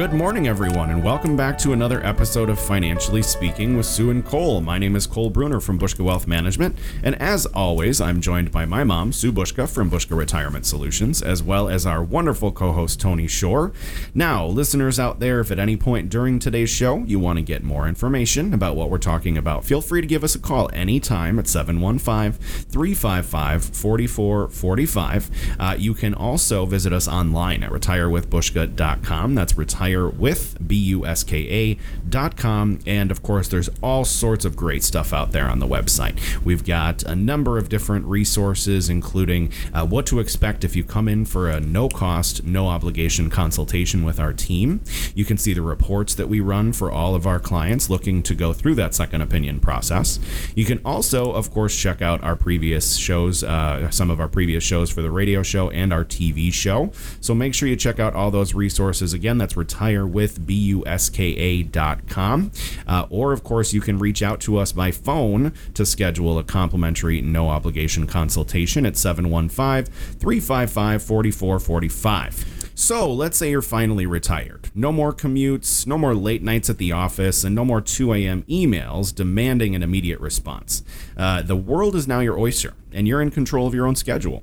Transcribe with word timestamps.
Good 0.00 0.14
morning, 0.14 0.48
everyone, 0.48 0.88
and 0.88 1.04
welcome 1.04 1.36
back 1.36 1.58
to 1.58 1.74
another 1.74 2.02
episode 2.06 2.48
of 2.48 2.58
Financially 2.58 3.20
Speaking 3.20 3.76
with 3.76 3.84
Sue 3.84 4.08
and 4.08 4.24
Cole. 4.24 4.62
My 4.62 4.78
name 4.78 4.96
is 4.96 5.06
Cole 5.06 5.28
Bruner 5.28 5.60
from 5.60 5.78
Buska 5.78 6.02
Wealth 6.02 6.26
Management, 6.26 6.78
and 7.02 7.20
as 7.20 7.44
always, 7.44 8.00
I'm 8.00 8.22
joined 8.22 8.50
by 8.50 8.64
my 8.64 8.82
mom, 8.82 9.12
Sue 9.12 9.30
Buska 9.30 9.68
from 9.68 9.90
Buska 9.90 10.16
Retirement 10.16 10.64
Solutions, 10.64 11.20
as 11.20 11.42
well 11.42 11.68
as 11.68 11.84
our 11.84 12.02
wonderful 12.02 12.50
co 12.50 12.72
host, 12.72 12.98
Tony 12.98 13.26
Shore. 13.26 13.72
Now, 14.14 14.46
listeners 14.46 14.98
out 14.98 15.20
there, 15.20 15.40
if 15.40 15.50
at 15.50 15.58
any 15.58 15.76
point 15.76 16.08
during 16.08 16.38
today's 16.38 16.70
show 16.70 17.00
you 17.00 17.18
want 17.18 17.36
to 17.36 17.42
get 17.42 17.62
more 17.62 17.86
information 17.86 18.54
about 18.54 18.76
what 18.76 18.88
we're 18.88 18.96
talking 18.96 19.36
about, 19.36 19.66
feel 19.66 19.82
free 19.82 20.00
to 20.00 20.06
give 20.06 20.24
us 20.24 20.34
a 20.34 20.38
call 20.38 20.70
anytime 20.72 21.38
at 21.38 21.46
715 21.46 22.40
355 22.70 23.64
4445. 23.64 25.30
Uh, 25.60 25.76
you 25.78 25.92
can 25.92 26.14
also 26.14 26.64
visit 26.64 26.94
us 26.94 27.06
online 27.06 27.62
at 27.62 27.70
retirewithbuska.com. 27.70 29.34
That's 29.34 29.58
retire 29.58 29.89
with 29.98 30.56
B-U-S-K-A 30.66 31.78
dot 32.08 32.36
com. 32.36 32.78
And 32.86 33.10
of 33.10 33.22
course, 33.22 33.48
there's 33.48 33.68
all 33.82 34.04
sorts 34.04 34.44
of 34.44 34.56
great 34.56 34.82
stuff 34.82 35.12
out 35.12 35.32
there 35.32 35.48
on 35.48 35.58
the 35.58 35.66
website. 35.66 36.18
We've 36.44 36.64
got 36.64 37.02
a 37.02 37.16
number 37.16 37.58
of 37.58 37.68
different 37.68 38.06
resources, 38.06 38.88
including 38.88 39.52
uh, 39.72 39.86
what 39.86 40.06
to 40.06 40.20
expect 40.20 40.64
if 40.64 40.76
you 40.76 40.84
come 40.84 41.08
in 41.08 41.24
for 41.24 41.48
a 41.48 41.60
no 41.60 41.88
cost, 41.88 42.44
no 42.44 42.68
obligation 42.68 43.30
consultation 43.30 44.04
with 44.04 44.20
our 44.20 44.32
team. 44.32 44.80
You 45.14 45.24
can 45.24 45.38
see 45.38 45.54
the 45.54 45.62
reports 45.62 46.14
that 46.14 46.28
we 46.28 46.40
run 46.40 46.72
for 46.72 46.90
all 46.90 47.14
of 47.14 47.26
our 47.26 47.38
clients 47.38 47.90
looking 47.90 48.22
to 48.24 48.34
go 48.34 48.52
through 48.52 48.74
that 48.76 48.94
second 48.94 49.22
opinion 49.22 49.60
process. 49.60 50.18
You 50.54 50.64
can 50.64 50.80
also, 50.84 51.32
of 51.32 51.50
course, 51.50 51.76
check 51.76 52.02
out 52.02 52.22
our 52.22 52.36
previous 52.36 52.96
shows, 52.96 53.42
uh, 53.42 53.90
some 53.90 54.10
of 54.10 54.20
our 54.20 54.28
previous 54.28 54.62
shows 54.62 54.90
for 54.90 55.02
the 55.02 55.10
radio 55.10 55.42
show 55.42 55.70
and 55.70 55.92
our 55.92 56.04
TV 56.04 56.52
show. 56.52 56.92
So 57.20 57.34
make 57.34 57.54
sure 57.54 57.68
you 57.68 57.76
check 57.76 57.98
out 57.98 58.14
all 58.14 58.30
those 58.30 58.54
resources. 58.54 59.12
Again, 59.12 59.38
that's 59.38 59.56
retirewithbuska.com. 59.74 62.52
Uh, 62.86 63.06
or, 63.10 63.32
of 63.32 63.42
course, 63.44 63.72
you 63.72 63.80
can 63.80 63.98
reach 63.98 64.22
out 64.22 64.40
to 64.40 64.58
us 64.58 64.72
by 64.72 64.90
phone 64.90 65.52
to 65.74 65.86
schedule 65.86 66.38
a 66.38 66.44
complimentary 66.44 67.20
no 67.20 67.48
obligation 67.48 68.06
consultation 68.06 68.86
at 68.86 68.96
715 68.96 69.92
355 70.18 71.02
4445. 71.02 72.72
So 72.74 73.12
let's 73.12 73.36
say 73.36 73.50
you're 73.50 73.60
finally 73.60 74.06
retired. 74.06 74.70
No 74.74 74.90
more 74.90 75.12
commutes, 75.12 75.86
no 75.86 75.98
more 75.98 76.14
late 76.14 76.42
nights 76.42 76.70
at 76.70 76.78
the 76.78 76.92
office, 76.92 77.44
and 77.44 77.54
no 77.54 77.62
more 77.62 77.82
2 77.82 78.14
a.m. 78.14 78.42
emails 78.44 79.14
demanding 79.14 79.74
an 79.74 79.82
immediate 79.82 80.18
response. 80.18 80.82
Uh, 81.14 81.42
the 81.42 81.56
world 81.56 81.94
is 81.94 82.08
now 82.08 82.20
your 82.20 82.38
oyster, 82.38 82.72
and 82.92 83.06
you're 83.06 83.22
in 83.22 83.30
control 83.30 83.66
of 83.66 83.74
your 83.74 83.86
own 83.86 83.96
schedule. 83.96 84.42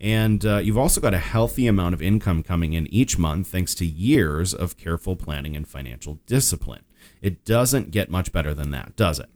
And 0.00 0.44
uh, 0.44 0.58
you've 0.58 0.78
also 0.78 1.00
got 1.00 1.14
a 1.14 1.18
healthy 1.18 1.66
amount 1.66 1.94
of 1.94 2.02
income 2.02 2.42
coming 2.42 2.72
in 2.72 2.86
each 2.92 3.18
month 3.18 3.48
thanks 3.48 3.74
to 3.76 3.86
years 3.86 4.54
of 4.54 4.76
careful 4.76 5.16
planning 5.16 5.56
and 5.56 5.66
financial 5.66 6.20
discipline. 6.26 6.82
It 7.20 7.44
doesn't 7.44 7.90
get 7.90 8.10
much 8.10 8.32
better 8.32 8.54
than 8.54 8.70
that, 8.70 8.96
does 8.96 9.18
it? 9.18 9.28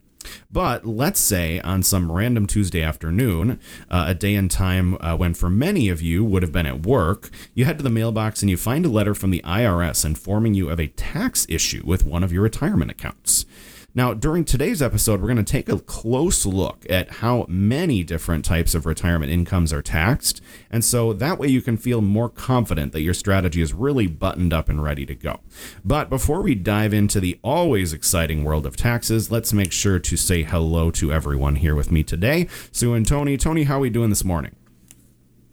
But 0.50 0.86
let's 0.86 1.20
say 1.20 1.60
on 1.60 1.82
some 1.82 2.10
random 2.10 2.46
Tuesday 2.46 2.82
afternoon, 2.82 3.58
uh, 3.90 4.04
a 4.08 4.14
day 4.14 4.34
and 4.34 4.50
time 4.50 4.96
uh, 5.00 5.16
when 5.16 5.34
for 5.34 5.50
many 5.50 5.88
of 5.88 6.00
you 6.00 6.24
would 6.24 6.42
have 6.42 6.52
been 6.52 6.66
at 6.66 6.86
work, 6.86 7.30
you 7.54 7.64
head 7.64 7.78
to 7.78 7.84
the 7.84 7.90
mailbox 7.90 8.42
and 8.42 8.50
you 8.50 8.56
find 8.56 8.86
a 8.86 8.90
letter 8.90 9.14
from 9.14 9.30
the 9.30 9.42
IRS 9.44 10.04
informing 10.04 10.54
you 10.54 10.70
of 10.70 10.78
a 10.78 10.88
tax 10.88 11.46
issue 11.48 11.82
with 11.84 12.04
one 12.04 12.22
of 12.22 12.32
your 12.32 12.42
retirement 12.42 12.90
accounts. 12.90 13.46
Now, 13.94 14.14
during 14.14 14.47
today's 14.47 14.80
episode, 14.80 15.20
we're 15.20 15.26
going 15.26 15.36
to 15.36 15.42
take 15.42 15.69
a 15.69 15.78
close 15.78 16.47
look 16.47 16.86
at 16.88 17.10
how 17.10 17.44
many 17.47 18.03
different 18.03 18.42
types 18.42 18.75
of 18.75 18.86
retirement 18.86 19.30
incomes 19.30 19.70
are 19.70 19.82
taxed. 19.82 20.41
And 20.70 20.82
so 20.82 21.12
that 21.12 21.38
way 21.38 21.48
you 21.48 21.60
can 21.60 21.76
feel 21.76 22.00
more 22.00 22.30
confident 22.30 22.92
that 22.92 23.03
your 23.03 23.12
strategy 23.12 23.60
is 23.60 23.75
really 23.75 24.06
buttoned 24.06 24.54
up 24.54 24.70
and 24.70 24.82
ready 24.82 25.04
to 25.04 25.14
go. 25.14 25.41
But 25.84 26.08
before 26.08 26.41
we 26.41 26.54
dive 26.54 26.94
into 26.94 27.20
the 27.20 27.38
always 27.42 27.92
exciting 27.92 28.44
world 28.44 28.64
of 28.64 28.76
taxes, 28.76 29.30
let's 29.30 29.53
make 29.53 29.72
sure 29.72 29.98
to 29.98 30.16
say 30.16 30.42
hello 30.42 30.91
to 30.92 31.12
everyone 31.12 31.56
here 31.56 31.74
with 31.74 31.92
me 31.92 32.03
today. 32.03 32.48
Sue 32.72 32.94
and 32.94 33.06
Tony. 33.06 33.36
Tony, 33.36 33.64
how 33.64 33.76
are 33.76 33.80
we 33.80 33.91
doing 33.91 34.09
this 34.09 34.24
morning? 34.24 34.56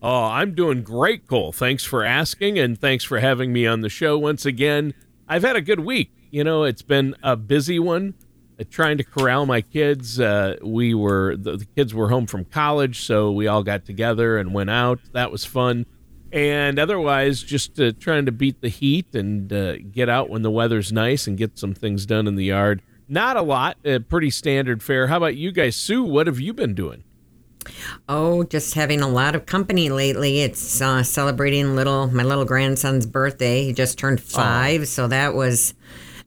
Oh, 0.02 0.24
I'm 0.24 0.56
doing 0.56 0.82
great, 0.82 1.28
Cole. 1.28 1.52
Thanks 1.52 1.84
for 1.84 2.06
asking, 2.06 2.58
and 2.58 2.80
thanks 2.80 3.04
for 3.04 3.20
having 3.20 3.52
me 3.52 3.68
on 3.68 3.82
the 3.82 3.90
show 3.90 4.18
once 4.18 4.46
again. 4.46 4.94
I've 5.28 5.44
had 5.44 5.58
a 5.58 5.62
good 5.62 5.82
week. 5.82 6.14
You 6.32 6.46
know, 6.46 6.64
it's 6.64 6.84
been 6.84 7.16
a 7.22 7.36
busy 7.36 7.80
one. 7.80 8.14
Trying 8.70 8.98
to 8.98 9.04
corral 9.04 9.46
my 9.46 9.62
kids. 9.62 10.20
Uh, 10.20 10.58
we 10.62 10.94
were 10.94 11.36
the, 11.38 11.58
the, 11.58 11.66
kids 11.66 11.94
were 11.94 12.10
home 12.10 12.28
from 12.28 12.46
college, 12.46 13.02
so 13.02 13.32
we 13.32 13.48
all 13.48 13.64
got 13.64 13.86
together 13.86 14.38
and 14.38 14.54
went 14.54 14.70
out. 14.70 15.00
That 15.14 15.32
was 15.32 15.46
fun. 15.46 15.86
And 16.32 16.78
otherwise, 16.78 17.42
just 17.42 17.80
uh, 17.80 17.94
trying 18.00 18.26
to 18.26 18.32
beat 18.32 18.62
the 18.62 18.70
heat 18.70 19.16
and 19.16 19.52
uh, 19.52 19.78
get 19.78 20.10
out 20.10 20.30
when 20.30 20.42
the 20.42 20.52
weather's 20.52 20.92
nice 20.92 21.26
and 21.26 21.38
get 21.38 21.58
some 21.58 21.74
things 21.74 22.06
done 22.06 22.28
in 22.28 22.36
the 22.36 22.46
yard. 22.46 22.82
Not 23.08 23.38
a 23.38 23.42
lot, 23.42 23.78
uh, 23.88 24.00
pretty 24.08 24.30
standard 24.30 24.84
fare. 24.84 25.08
How 25.08 25.18
about 25.18 25.36
you 25.36 25.52
guys, 25.52 25.76
Sue? 25.76 26.04
What 26.04 26.28
have 26.28 26.40
you 26.40 26.54
been 26.54 26.76
doing? 26.76 27.04
Oh, 28.08 28.44
just 28.44 28.76
having 28.76 29.02
a 29.02 29.08
lot 29.08 29.36
of 29.36 29.46
company 29.46 29.90
lately. 29.90 30.42
It's 30.42 30.82
uh, 30.82 31.04
celebrating 31.04 31.76
little 31.76 32.08
my 32.08 32.24
little 32.24 32.46
grandson's 32.46 33.06
birthday. 33.06 33.66
He 33.66 33.74
just 33.74 33.98
turned 33.98 34.22
five, 34.22 34.82
oh. 34.82 34.86
so 34.86 35.08
that 35.08 35.34
was 35.34 35.74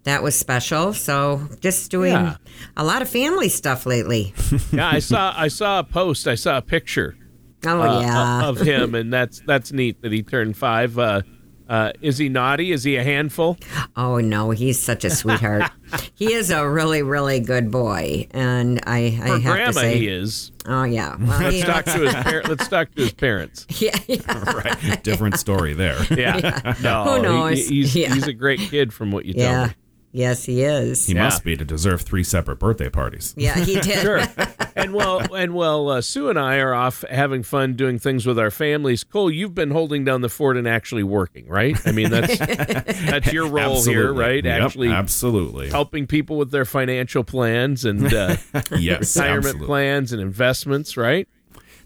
that 0.05 0.23
was 0.23 0.35
special. 0.39 0.93
So 0.93 1.49
just 1.61 1.91
doing 1.91 2.13
yeah. 2.13 2.37
a 2.77 2.85
lot 2.85 3.03
of 3.03 3.09
family 3.09 3.49
stuff 3.49 3.87
lately. 3.87 4.35
yeah, 4.73 4.89
I 4.89 4.99
saw 4.99 5.35
I 5.37 5.49
saw 5.49 5.81
a 5.81 5.85
post. 5.85 6.27
I 6.27 6.35
saw 6.35 6.59
a 6.59 6.63
picture. 6.63 7.17
Oh 7.65 7.81
uh, 7.81 8.01
yeah, 8.01 8.49
of 8.49 8.61
him, 8.61 8.95
and 8.95 9.13
that's 9.13 9.41
that's 9.47 9.73
neat 9.73 10.03
that 10.03 10.13
he 10.13 10.23
turned 10.23 10.57
five. 10.57 10.99
Uh, 10.99 11.23
uh, 11.69 11.93
is 12.03 12.19
he 12.19 12.29
naughty? 12.29 12.73
Is 12.73 12.85
he 12.85 12.97
a 12.97 13.05
handful? 13.05 13.57
Oh 13.97 14.19
no, 14.19 14.51
he's 14.51 14.79
such 14.79 15.05
a 15.05 15.11
sweetheart. 15.11 15.71
he 16.15 16.33
is 16.35 16.51
a 16.51 16.69
really, 16.69 17.03
really 17.03 17.41
good 17.41 17.71
boy, 17.71 18.27
and 18.33 18.81
I, 18.87 19.19
I 19.23 19.27
For 19.27 19.39
have 19.39 19.43
grandma, 19.43 19.67
to 19.69 19.73
say, 19.73 19.99
he 19.99 20.09
is. 20.09 20.53
Oh 20.67 20.83
yeah. 20.85 21.17
Well, 21.23 21.41
let's 21.41 21.65
talk 21.65 21.85
to 21.87 22.01
his 22.01 22.15
par- 22.15 22.43
let's 22.47 22.69
talk 22.69 22.95
to 22.95 23.03
his 23.03 23.13
parents. 23.13 23.67
Yeah, 23.81 23.97
yeah. 24.07 24.53
right. 24.53 25.03
Different 25.03 25.39
story 25.39 25.73
there. 25.73 25.97
Yeah. 26.11 26.37
yeah. 26.37 26.75
No, 26.83 27.05
Who 27.05 27.23
knows? 27.23 27.69
He, 27.69 27.77
he's 27.77 27.97
yeah. 27.97 28.13
he's 28.13 28.27
a 28.27 28.35
great 28.35 28.61
kid 28.61 28.93
from 28.93 29.11
what 29.11 29.25
you 29.25 29.35
yeah. 29.37 29.47
tell 29.47 29.67
me. 29.69 29.75
Yes, 30.13 30.45
he 30.45 30.63
is. 30.63 31.07
He 31.07 31.15
yeah. 31.15 31.25
must 31.25 31.43
be 31.43 31.57
to 31.57 31.65
deserve 31.65 32.03
three 32.03 32.23
separate 32.23 32.59
birthday 32.59 32.91
parties. 32.91 33.35
Yeah, 33.37 33.59
he 33.59 33.81
did. 33.81 34.01
sure. 34.01 34.23
And 34.75 34.95
well, 34.95 35.35
and 35.35 35.55
well, 35.55 35.91
uh, 35.91 36.01
Sue 36.01 36.31
and 36.31 36.39
I 36.39 36.57
are 36.57 36.73
off 36.73 37.05
having 37.11 37.43
fun 37.43 37.75
doing 37.75 37.99
things 37.99 38.25
with 38.25 38.39
our 38.39 38.51
families. 38.51 39.05
Cole, 39.05 39.31
you've 39.31 39.55
been 39.55 39.71
holding 39.71 40.03
down 40.03 40.23
the 40.23 40.31
fort 40.31 40.57
and 40.57 40.67
actually 40.67 41.03
working, 41.03 41.47
right? 41.47 41.77
I 41.87 41.93
mean, 41.93 42.09
that's 42.09 42.39
that's 42.39 43.33
your 43.35 43.47
role 43.47 43.77
absolutely. 43.77 43.93
here, 43.93 44.13
right? 44.15 44.45
Yep, 44.45 44.63
actually, 44.63 44.89
absolutely 44.89 45.69
helping 45.69 46.07
people 46.07 46.39
with 46.39 46.53
their 46.53 46.65
financial 46.65 47.23
plans 47.23 47.85
and 47.85 48.13
uh, 48.15 48.37
yes, 48.79 49.15
retirement 49.15 49.45
absolutely. 49.45 49.67
plans 49.67 50.13
and 50.13 50.23
investments, 50.23 50.97
right? 50.97 51.29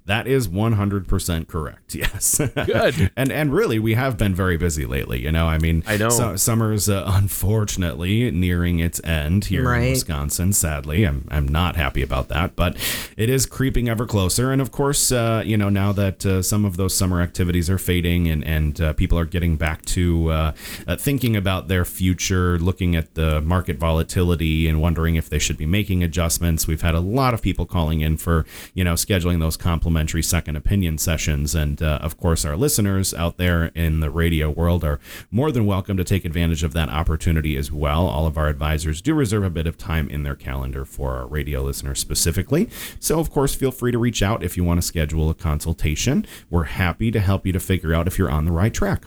That 0.06 0.26
is 0.26 0.48
100% 0.48 1.48
correct. 1.48 1.94
Yes. 2.06 2.38
Good. 2.38 3.10
and 3.16 3.32
and 3.32 3.52
really 3.52 3.78
we 3.78 3.94
have 3.94 4.18
been 4.18 4.34
very 4.34 4.58
busy 4.58 4.84
lately, 4.84 5.22
you 5.22 5.32
know. 5.32 5.46
I 5.46 5.56
mean, 5.56 5.82
I 5.86 5.96
know. 5.96 6.10
So, 6.10 6.36
summer's 6.36 6.90
uh, 6.90 7.04
unfortunately 7.06 8.30
nearing 8.30 8.80
its 8.80 9.02
end 9.02 9.46
here 9.46 9.66
right. 9.66 9.82
in 9.82 9.90
Wisconsin, 9.92 10.52
sadly. 10.52 11.04
I'm 11.04 11.26
I'm 11.30 11.48
not 11.48 11.76
happy 11.76 12.02
about 12.02 12.28
that, 12.28 12.54
but 12.54 12.76
it 13.16 13.30
is 13.30 13.46
creeping 13.46 13.88
ever 13.88 14.04
closer 14.04 14.52
and 14.52 14.60
of 14.60 14.72
course, 14.72 15.10
uh, 15.10 15.42
you 15.44 15.56
know, 15.56 15.70
now 15.70 15.92
that 15.92 16.26
uh, 16.26 16.42
some 16.42 16.66
of 16.66 16.76
those 16.76 16.94
summer 16.94 17.22
activities 17.22 17.70
are 17.70 17.78
fading 17.78 18.28
and 18.28 18.44
and 18.44 18.78
uh, 18.80 18.92
people 18.92 19.18
are 19.18 19.24
getting 19.24 19.56
back 19.56 19.82
to 19.86 20.30
uh, 20.30 20.52
uh, 20.86 20.96
thinking 20.96 21.34
about 21.34 21.68
their 21.68 21.86
future, 21.86 22.58
looking 22.58 22.94
at 22.94 23.14
the 23.14 23.40
market 23.40 23.78
volatility 23.78 24.68
and 24.68 24.82
wondering 24.82 25.16
if 25.16 25.30
they 25.30 25.38
should 25.38 25.56
be 25.56 25.66
making 25.66 26.02
adjustments. 26.02 26.66
We've 26.66 26.82
had 26.82 26.94
a 26.94 27.00
lot 27.00 27.32
of 27.32 27.40
people 27.40 27.64
calling 27.64 28.02
in 28.02 28.18
for, 28.18 28.44
you 28.74 28.84
know, 28.84 28.94
scheduling 28.94 29.40
those 29.40 29.56
compliments 29.56 29.95
complimentary 29.96 30.22
second 30.22 30.56
opinion 30.56 30.98
sessions. 30.98 31.54
And 31.54 31.82
uh, 31.82 31.98
of 32.02 32.18
course, 32.18 32.44
our 32.44 32.54
listeners 32.54 33.14
out 33.14 33.38
there 33.38 33.66
in 33.74 34.00
the 34.00 34.10
radio 34.10 34.50
world 34.50 34.84
are 34.84 35.00
more 35.30 35.50
than 35.50 35.64
welcome 35.64 35.96
to 35.96 36.04
take 36.04 36.26
advantage 36.26 36.62
of 36.62 36.74
that 36.74 36.90
opportunity 36.90 37.56
as 37.56 37.72
well. 37.72 38.06
All 38.06 38.26
of 38.26 38.36
our 38.36 38.48
advisors 38.48 39.00
do 39.00 39.14
reserve 39.14 39.42
a 39.42 39.48
bit 39.48 39.66
of 39.66 39.78
time 39.78 40.10
in 40.10 40.22
their 40.22 40.34
calendar 40.34 40.84
for 40.84 41.14
our 41.14 41.26
radio 41.26 41.62
listeners 41.62 41.98
specifically. 41.98 42.68
So, 43.00 43.18
of 43.18 43.30
course, 43.30 43.54
feel 43.54 43.70
free 43.70 43.90
to 43.90 43.96
reach 43.96 44.22
out 44.22 44.42
if 44.42 44.54
you 44.54 44.64
want 44.64 44.82
to 44.82 44.86
schedule 44.86 45.30
a 45.30 45.34
consultation. 45.34 46.26
We're 46.50 46.64
happy 46.64 47.10
to 47.10 47.20
help 47.20 47.46
you 47.46 47.54
to 47.54 47.60
figure 47.60 47.94
out 47.94 48.06
if 48.06 48.18
you're 48.18 48.30
on 48.30 48.44
the 48.44 48.52
right 48.52 48.74
track. 48.74 49.04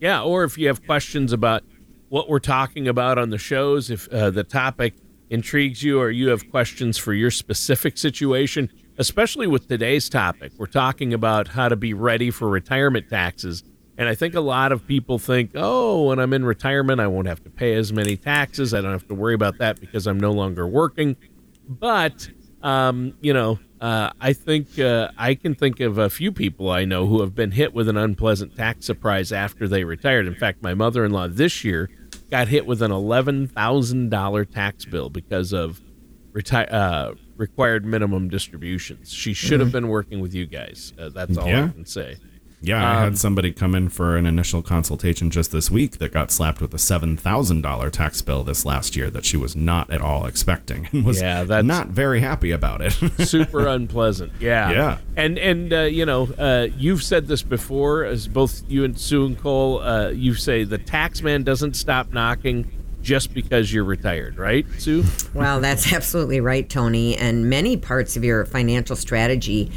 Yeah, 0.00 0.22
or 0.22 0.42
if 0.42 0.58
you 0.58 0.66
have 0.66 0.84
questions 0.84 1.32
about 1.32 1.62
what 2.08 2.28
we're 2.28 2.40
talking 2.40 2.88
about 2.88 3.16
on 3.16 3.30
the 3.30 3.38
shows, 3.38 3.90
if 3.90 4.08
uh, 4.08 4.30
the 4.30 4.42
topic 4.42 4.94
intrigues 5.30 5.84
you 5.84 6.00
or 6.00 6.10
you 6.10 6.30
have 6.30 6.50
questions 6.50 6.98
for 6.98 7.14
your 7.14 7.30
specific 7.30 7.96
situation, 7.96 8.68
especially 9.00 9.46
with 9.46 9.66
today's 9.66 10.10
topic, 10.10 10.52
we're 10.58 10.66
talking 10.66 11.14
about 11.14 11.48
how 11.48 11.70
to 11.70 11.74
be 11.74 11.94
ready 11.94 12.30
for 12.30 12.50
retirement 12.50 13.08
taxes. 13.08 13.64
And 13.96 14.06
I 14.06 14.14
think 14.14 14.34
a 14.34 14.40
lot 14.40 14.72
of 14.72 14.86
people 14.86 15.18
think, 15.18 15.52
oh, 15.54 16.08
when 16.08 16.18
I'm 16.18 16.34
in 16.34 16.44
retirement, 16.44 17.00
I 17.00 17.06
won't 17.06 17.26
have 17.26 17.42
to 17.44 17.50
pay 17.50 17.74
as 17.74 17.94
many 17.94 18.18
taxes. 18.18 18.74
I 18.74 18.82
don't 18.82 18.92
have 18.92 19.08
to 19.08 19.14
worry 19.14 19.32
about 19.32 19.56
that 19.56 19.80
because 19.80 20.06
I'm 20.06 20.20
no 20.20 20.32
longer 20.32 20.66
working. 20.66 21.16
But, 21.66 22.28
um, 22.62 23.14
you 23.22 23.32
know, 23.32 23.58
uh, 23.80 24.10
I 24.20 24.34
think 24.34 24.78
uh, 24.78 25.08
I 25.16 25.34
can 25.34 25.54
think 25.54 25.80
of 25.80 25.96
a 25.96 26.10
few 26.10 26.30
people 26.30 26.70
I 26.70 26.84
know 26.84 27.06
who 27.06 27.22
have 27.22 27.34
been 27.34 27.52
hit 27.52 27.72
with 27.72 27.88
an 27.88 27.96
unpleasant 27.96 28.54
tax 28.54 28.84
surprise 28.84 29.32
after 29.32 29.66
they 29.66 29.82
retired. 29.82 30.26
In 30.26 30.34
fact, 30.34 30.62
my 30.62 30.74
mother 30.74 31.06
in 31.06 31.10
law 31.10 31.26
this 31.26 31.64
year 31.64 31.88
got 32.30 32.48
hit 32.48 32.66
with 32.66 32.82
an 32.82 32.90
$11,000 32.90 34.50
tax 34.50 34.84
bill 34.84 35.08
because 35.08 35.54
of 35.54 35.80
reti- 36.34 36.70
uh, 36.70 37.14
required 37.40 37.84
minimum 37.84 38.28
distributions. 38.28 39.12
She 39.12 39.32
should 39.32 39.58
have 39.60 39.68
mm-hmm. 39.68 39.78
been 39.78 39.88
working 39.88 40.20
with 40.20 40.34
you 40.34 40.46
guys. 40.46 40.92
Uh, 40.98 41.08
that's 41.08 41.36
all 41.36 41.48
yeah. 41.48 41.64
I 41.64 41.68
can 41.68 41.86
say. 41.86 42.18
Yeah, 42.62 42.86
I 42.86 42.96
um, 42.96 43.04
had 43.04 43.18
somebody 43.18 43.52
come 43.52 43.74
in 43.74 43.88
for 43.88 44.18
an 44.18 44.26
initial 44.26 44.60
consultation 44.60 45.30
just 45.30 45.50
this 45.50 45.70
week 45.70 45.96
that 45.96 46.12
got 46.12 46.30
slapped 46.30 46.60
with 46.60 46.74
a 46.74 46.78
seven 46.78 47.16
thousand 47.16 47.62
dollar 47.62 47.88
tax 47.88 48.20
bill 48.20 48.44
this 48.44 48.66
last 48.66 48.96
year 48.96 49.08
that 49.10 49.24
she 49.24 49.38
was 49.38 49.56
not 49.56 49.90
at 49.90 50.02
all 50.02 50.26
expecting 50.26 50.86
and 50.92 51.04
was 51.04 51.22
yeah, 51.22 51.44
that's 51.44 51.66
not 51.66 51.88
very 51.88 52.20
happy 52.20 52.50
about 52.50 52.82
it. 52.82 52.90
super 53.26 53.66
unpleasant. 53.66 54.32
Yeah, 54.40 54.70
yeah. 54.70 54.98
And 55.16 55.38
and 55.38 55.72
uh, 55.72 55.80
you 55.82 56.04
know, 56.04 56.28
uh, 56.38 56.68
you've 56.76 57.02
said 57.02 57.28
this 57.28 57.42
before, 57.42 58.04
as 58.04 58.28
both 58.28 58.62
you 58.68 58.84
and 58.84 58.98
Sue 58.98 59.24
and 59.24 59.38
Cole, 59.38 59.80
uh, 59.80 60.10
you 60.10 60.34
say 60.34 60.64
the 60.64 60.78
tax 60.78 61.22
man 61.22 61.44
doesn't 61.44 61.74
stop 61.74 62.12
knocking 62.12 62.70
just 63.02 63.32
because 63.34 63.72
you're 63.72 63.84
retired, 63.84 64.38
right, 64.38 64.66
Sue? 64.78 65.04
Well, 65.34 65.60
that's 65.60 65.92
absolutely 65.92 66.40
right, 66.40 66.68
Tony. 66.68 67.16
And 67.16 67.48
many 67.48 67.76
parts 67.76 68.16
of 68.16 68.24
your 68.24 68.44
financial 68.44 68.96
strategy 68.96 69.70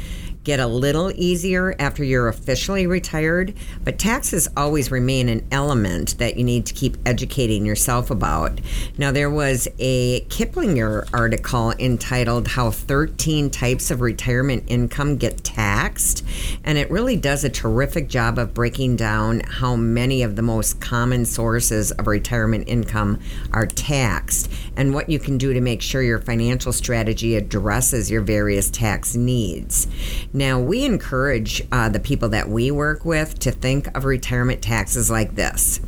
get 0.44 0.60
a 0.60 0.66
little 0.66 1.10
easier 1.16 1.74
after 1.78 2.04
you're 2.04 2.28
officially 2.28 2.86
retired, 2.86 3.54
but 3.82 3.98
taxes 3.98 4.46
always 4.56 4.90
remain 4.90 5.30
an 5.30 5.44
element 5.50 6.18
that 6.18 6.36
you 6.36 6.44
need 6.44 6.66
to 6.66 6.74
keep 6.74 6.98
educating 7.06 7.64
yourself 7.64 8.10
about. 8.10 8.60
Now, 8.98 9.10
there 9.10 9.30
was 9.30 9.66
a 9.78 10.20
Kiplinger 10.26 11.08
article 11.14 11.72
entitled 11.78 12.48
How 12.48 12.70
13 12.70 13.48
Types 13.50 13.90
of 13.90 14.02
Retirement 14.02 14.64
Income 14.66 15.16
Get 15.16 15.42
Taxed, 15.42 16.24
and 16.62 16.76
it 16.76 16.90
really 16.90 17.16
does 17.16 17.42
a 17.42 17.48
terrific 17.48 18.08
job 18.08 18.38
of 18.38 18.52
breaking 18.52 18.96
down 18.96 19.40
how 19.40 19.74
many 19.76 20.22
of 20.22 20.36
the 20.36 20.42
most 20.42 20.78
common 20.78 21.24
sources 21.24 21.90
of 21.92 22.06
retirement 22.06 22.68
income 22.68 23.18
are 23.52 23.66
taxed 23.66 24.52
and 24.76 24.92
what 24.92 25.08
you 25.08 25.18
can 25.18 25.38
do 25.38 25.54
to 25.54 25.60
make 25.60 25.80
sure 25.80 26.02
your 26.02 26.18
financial 26.18 26.72
strategy 26.72 27.34
addresses 27.36 28.10
your 28.10 28.20
various 28.20 28.70
tax 28.70 29.14
needs. 29.16 29.86
Now, 30.36 30.58
we 30.58 30.84
encourage 30.84 31.62
uh, 31.70 31.88
the 31.88 32.00
people 32.00 32.28
that 32.30 32.48
we 32.48 32.72
work 32.72 33.04
with 33.04 33.38
to 33.38 33.52
think 33.52 33.86
of 33.96 34.04
retirement 34.04 34.62
taxes 34.62 35.08
like 35.08 35.36
this. 35.36 35.78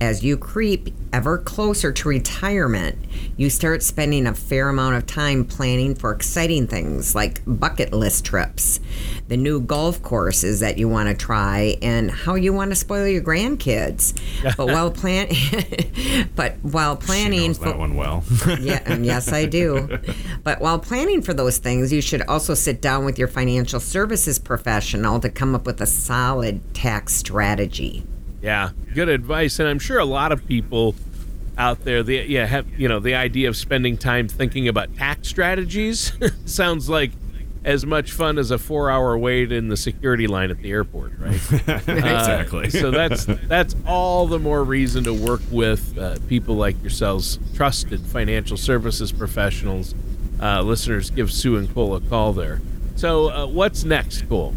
As 0.00 0.24
you 0.24 0.36
creep 0.36 0.90
ever 1.12 1.38
closer 1.38 1.92
to 1.92 2.08
retirement, 2.08 2.98
you 3.36 3.48
start 3.48 3.82
spending 3.82 4.26
a 4.26 4.34
fair 4.34 4.68
amount 4.68 4.96
of 4.96 5.06
time 5.06 5.44
planning 5.44 5.94
for 5.94 6.12
exciting 6.12 6.66
things 6.66 7.14
like 7.14 7.40
bucket 7.46 7.92
list 7.92 8.24
trips, 8.24 8.80
the 9.28 9.36
new 9.36 9.60
golf 9.60 10.02
courses 10.02 10.60
that 10.60 10.76
you 10.78 10.88
want 10.88 11.08
to 11.08 11.14
try, 11.14 11.76
and 11.80 12.10
how 12.10 12.34
you 12.34 12.52
want 12.52 12.72
to 12.72 12.74
spoil 12.74 13.06
your 13.06 13.22
grandkids. 13.22 14.14
but 14.56 14.66
while 14.66 14.90
plan, 14.90 15.28
but 16.34 16.56
while 16.62 16.96
planning, 16.96 17.52
that 17.52 17.78
one 17.78 17.94
well. 17.94 18.24
yeah, 18.60 18.96
yes, 18.96 19.32
I 19.32 19.46
do. 19.46 19.98
But 20.42 20.60
while 20.60 20.80
planning 20.80 21.22
for 21.22 21.32
those 21.32 21.58
things, 21.58 21.92
you 21.92 22.02
should 22.02 22.22
also 22.22 22.54
sit 22.54 22.82
down 22.82 23.04
with 23.04 23.18
your 23.18 23.28
financial 23.28 23.78
services 23.80 24.40
professional 24.40 25.20
to 25.20 25.30
come 25.30 25.54
up 25.54 25.66
with 25.66 25.80
a 25.80 25.86
solid 25.86 26.74
tax 26.74 27.14
strategy. 27.14 28.04
Yeah, 28.44 28.72
good 28.92 29.08
advice, 29.08 29.58
and 29.58 29.66
I'm 29.66 29.78
sure 29.78 29.98
a 29.98 30.04
lot 30.04 30.30
of 30.30 30.46
people 30.46 30.94
out 31.56 31.82
there, 31.84 32.02
the 32.02 32.16
yeah, 32.16 32.44
have 32.44 32.68
you 32.78 32.88
know 32.88 33.00
the 33.00 33.14
idea 33.14 33.48
of 33.48 33.56
spending 33.56 33.96
time 33.96 34.28
thinking 34.28 34.68
about 34.68 34.94
tax 34.96 35.28
strategies 35.28 36.12
sounds 36.44 36.90
like 36.90 37.12
as 37.64 37.86
much 37.86 38.12
fun 38.12 38.36
as 38.36 38.50
a 38.50 38.58
four-hour 38.58 39.16
wait 39.16 39.50
in 39.50 39.68
the 39.68 39.78
security 39.78 40.26
line 40.26 40.50
at 40.50 40.58
the 40.58 40.70
airport, 40.70 41.18
right? 41.18 41.34
exactly. 41.52 42.66
Uh, 42.66 42.70
so 42.70 42.90
that's 42.90 43.24
that's 43.24 43.74
all 43.86 44.26
the 44.26 44.38
more 44.38 44.62
reason 44.62 45.04
to 45.04 45.14
work 45.14 45.40
with 45.50 45.96
uh, 45.96 46.18
people 46.28 46.54
like 46.54 46.78
yourselves, 46.82 47.38
trusted 47.54 48.00
financial 48.00 48.58
services 48.58 49.10
professionals. 49.10 49.94
Uh, 50.38 50.60
listeners, 50.60 51.08
give 51.08 51.32
Sue 51.32 51.56
and 51.56 51.72
Cole 51.72 51.96
a 51.96 52.00
call 52.02 52.34
there. 52.34 52.60
So, 52.96 53.30
uh, 53.30 53.46
what's 53.46 53.84
next, 53.84 54.28
Cole? 54.28 54.54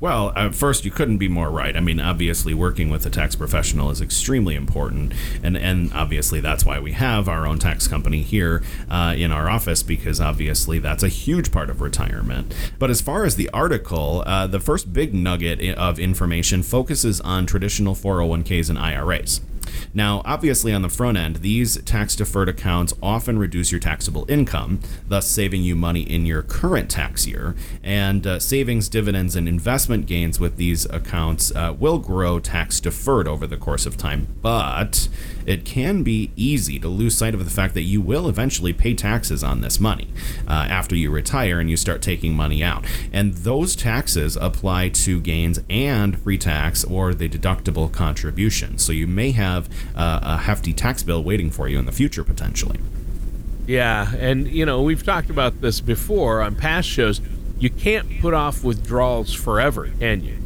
Well, 0.00 0.32
uh, 0.36 0.50
first, 0.50 0.84
you 0.84 0.90
couldn't 0.90 1.18
be 1.18 1.28
more 1.28 1.50
right. 1.50 1.76
I 1.76 1.80
mean, 1.80 2.00
obviously, 2.00 2.54
working 2.54 2.90
with 2.90 3.06
a 3.06 3.10
tax 3.10 3.34
professional 3.34 3.90
is 3.90 4.00
extremely 4.00 4.54
important, 4.54 5.12
and 5.42 5.56
and 5.56 5.92
obviously 5.92 6.40
that's 6.40 6.64
why 6.64 6.78
we 6.78 6.92
have 6.92 7.28
our 7.28 7.46
own 7.46 7.58
tax 7.58 7.88
company 7.88 8.22
here 8.22 8.62
uh, 8.90 9.14
in 9.16 9.32
our 9.32 9.48
office 9.48 9.82
because 9.82 10.20
obviously 10.20 10.78
that's 10.78 11.02
a 11.02 11.08
huge 11.08 11.50
part 11.50 11.70
of 11.70 11.80
retirement. 11.80 12.54
But 12.78 12.90
as 12.90 13.00
far 13.00 13.24
as 13.24 13.36
the 13.36 13.48
article, 13.50 14.22
uh, 14.26 14.46
the 14.46 14.60
first 14.60 14.92
big 14.92 15.14
nugget 15.14 15.60
of 15.76 15.98
information 15.98 16.62
focuses 16.62 17.20
on 17.22 17.46
traditional 17.46 17.94
401ks 17.94 18.68
and 18.68 18.78
IRAs. 18.78 19.40
Now, 19.96 20.20
obviously, 20.26 20.74
on 20.74 20.82
the 20.82 20.90
front 20.90 21.16
end, 21.16 21.36
these 21.36 21.82
tax 21.84 22.14
deferred 22.14 22.50
accounts 22.50 22.92
often 23.02 23.38
reduce 23.38 23.72
your 23.72 23.80
taxable 23.80 24.26
income, 24.28 24.80
thus 25.08 25.26
saving 25.26 25.62
you 25.62 25.74
money 25.74 26.02
in 26.02 26.26
your 26.26 26.42
current 26.42 26.90
tax 26.90 27.26
year. 27.26 27.56
And 27.82 28.26
uh, 28.26 28.38
savings, 28.38 28.90
dividends, 28.90 29.34
and 29.34 29.48
investment 29.48 30.04
gains 30.04 30.38
with 30.38 30.58
these 30.58 30.84
accounts 30.90 31.50
uh, 31.56 31.74
will 31.78 31.98
grow 31.98 32.38
tax 32.38 32.78
deferred 32.78 33.26
over 33.26 33.46
the 33.46 33.56
course 33.56 33.86
of 33.86 33.96
time. 33.96 34.36
But 34.42 35.08
it 35.46 35.64
can 35.64 36.02
be 36.02 36.30
easy 36.36 36.78
to 36.80 36.88
lose 36.88 37.16
sight 37.16 37.34
of 37.34 37.44
the 37.44 37.50
fact 37.50 37.74
that 37.74 37.82
you 37.82 38.00
will 38.00 38.28
eventually 38.28 38.72
pay 38.72 38.94
taxes 38.94 39.42
on 39.42 39.60
this 39.60 39.80
money 39.80 40.08
uh, 40.46 40.66
after 40.68 40.94
you 40.94 41.10
retire 41.10 41.60
and 41.60 41.70
you 41.70 41.76
start 41.76 42.02
taking 42.02 42.34
money 42.34 42.62
out. 42.62 42.84
And 43.12 43.32
those 43.34 43.76
taxes 43.76 44.36
apply 44.36 44.90
to 44.90 45.20
gains 45.20 45.60
and 45.70 46.18
free 46.18 46.38
tax 46.38 46.84
or 46.84 47.14
the 47.14 47.28
deductible 47.28 47.90
contribution. 47.90 48.78
So 48.78 48.92
you 48.92 49.06
may 49.06 49.30
have 49.30 49.68
uh, 49.94 50.20
a 50.22 50.36
hefty 50.38 50.72
tax 50.72 51.02
bill 51.02 51.22
waiting 51.22 51.50
for 51.50 51.68
you 51.68 51.78
in 51.78 51.86
the 51.86 51.92
future 51.92 52.24
potentially. 52.24 52.78
Yeah, 53.66 54.14
and 54.16 54.46
you 54.46 54.64
know, 54.64 54.82
we've 54.82 55.02
talked 55.02 55.30
about 55.30 55.60
this 55.60 55.80
before 55.80 56.40
on 56.40 56.54
past 56.54 56.88
shows. 56.88 57.20
You 57.58 57.70
can't 57.70 58.20
put 58.20 58.34
off 58.34 58.62
withdrawals 58.62 59.32
forever, 59.32 59.90
can 59.98 60.22
you? 60.22 60.38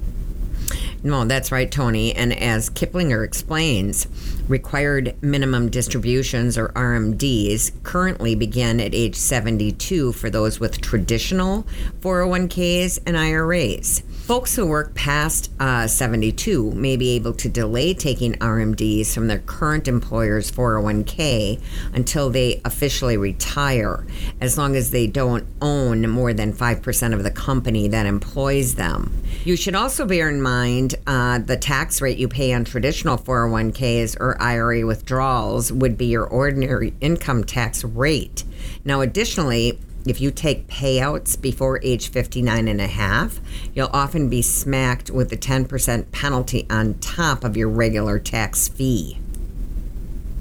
No, 1.02 1.25
that's 1.25 1.50
right, 1.50 1.71
Tony. 1.71 2.14
And 2.14 2.33
as 2.33 2.69
Kiplinger 2.69 3.25
explains, 3.25 4.07
required 4.49 5.16
minimum 5.23 5.71
distributions 5.71 6.59
or 6.59 6.69
RMDs 6.69 7.83
currently 7.83 8.35
begin 8.35 8.80
at 8.80 8.95
age 8.95 9.16
72 9.16 10.12
for 10.12 10.28
those 10.28 10.61
with 10.61 10.80
traditional 10.80 11.66
401ks 12.00 12.99
and 13.07 13.16
IRAs. 13.16 14.02
Folks 14.31 14.55
who 14.55 14.65
work 14.65 14.95
past 14.95 15.51
uh, 15.59 15.89
72 15.89 16.71
may 16.71 16.97
be 16.97 17.17
able 17.17 17.33
to 17.33 17.49
delay 17.49 17.93
taking 17.93 18.35
RMDs 18.35 19.13
from 19.13 19.27
their 19.27 19.41
current 19.41 19.89
employer's 19.89 20.53
401k 20.53 21.61
until 21.93 22.31
they 22.31 22.61
officially 22.65 23.17
retire, 23.17 24.07
as 24.41 24.57
long 24.57 24.77
as 24.77 24.93
they 24.93 25.09
don't 25.09 25.49
own 25.61 26.09
more 26.09 26.33
than 26.33 26.53
5% 26.53 27.13
of 27.13 27.25
the 27.25 27.33
company 27.33 27.89
that 27.89 28.07
employs 28.07 28.77
them. 28.77 29.21
You 29.43 29.57
should 29.57 29.75
also 29.75 30.07
bear 30.07 30.29
in 30.29 30.41
mind 30.41 30.95
uh, 31.09 31.41
the 31.41 31.57
tax 31.57 32.01
rate 32.01 32.19
you 32.19 32.29
pay 32.29 32.53
on 32.53 32.63
traditional 32.63 33.19
401ks 33.19 34.17
or 34.21 34.41
IRA 34.41 34.87
withdrawals 34.87 35.73
would 35.73 35.99
be 35.99 36.07
your 36.07 36.25
ordinary 36.25 36.95
income 37.01 37.43
tax 37.43 37.83
rate. 37.83 38.45
Now, 38.85 39.01
additionally, 39.01 39.81
if 40.07 40.21
you 40.21 40.30
take 40.30 40.66
payouts 40.66 41.40
before 41.40 41.80
age 41.83 42.09
59 42.11 42.69
and 42.69 42.80
a 42.80 42.87
half, 42.87 43.40
you'll 43.75 43.90
often 43.92 44.28
be 44.28 44.42
smacked 44.42 45.11
with 45.11 45.33
a 45.33 45.37
10% 45.37 46.11
penalty 46.12 46.66
on 46.71 46.95
top 46.95 47.45
of 47.45 47.57
your 47.57 47.69
regular 47.69 48.19
tax 48.19 48.69
fee. 48.69 49.19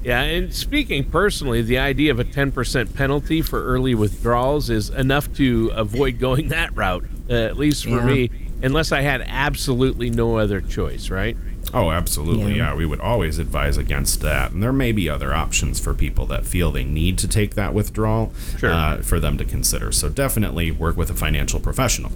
Yeah, 0.02 0.22
and 0.22 0.54
speaking 0.54 1.04
personally, 1.04 1.60
the 1.60 1.76
idea 1.78 2.10
of 2.10 2.18
a 2.18 2.24
10% 2.24 2.94
penalty 2.94 3.42
for 3.42 3.62
early 3.62 3.94
withdrawals 3.94 4.70
is 4.70 4.88
enough 4.88 5.32
to 5.34 5.70
avoid 5.74 6.18
going 6.18 6.48
that 6.48 6.74
route, 6.74 7.04
uh, 7.28 7.34
at 7.34 7.58
least 7.58 7.84
for 7.84 7.90
Yeah. 7.90 8.06
me, 8.06 8.30
unless 8.62 8.92
I 8.92 9.02
had 9.02 9.22
absolutely 9.26 10.08
no 10.08 10.38
other 10.38 10.62
choice, 10.62 11.10
right? 11.10 11.36
Oh, 11.72 11.90
absolutely. 11.90 12.52
Yeah. 12.56 12.70
Yeah. 12.70 12.74
we 12.74 12.84
would 12.86 13.00
always 13.00 13.38
advise 13.38 13.76
against 13.76 14.20
that. 14.22 14.50
And 14.52 14.62
there 14.62 14.72
may 14.72 14.90
be 14.92 15.08
other 15.08 15.32
options 15.32 15.78
for 15.78 15.94
people 15.94 16.26
that 16.26 16.44
feel 16.46 16.70
they 16.72 16.84
need 16.84 17.16
to 17.18 17.28
take 17.28 17.54
that 17.54 17.72
withdrawal 17.74 18.32
Sure. 18.58 18.72
uh, 18.72 19.02
for 19.02 19.20
them 19.20 19.38
to 19.38 19.44
consider. 19.44 19.92
So 19.92 20.08
definitely 20.08 20.70
work 20.72 20.96
with 20.96 21.10
a 21.10 21.14
financial 21.14 21.60
professional. 21.60 22.12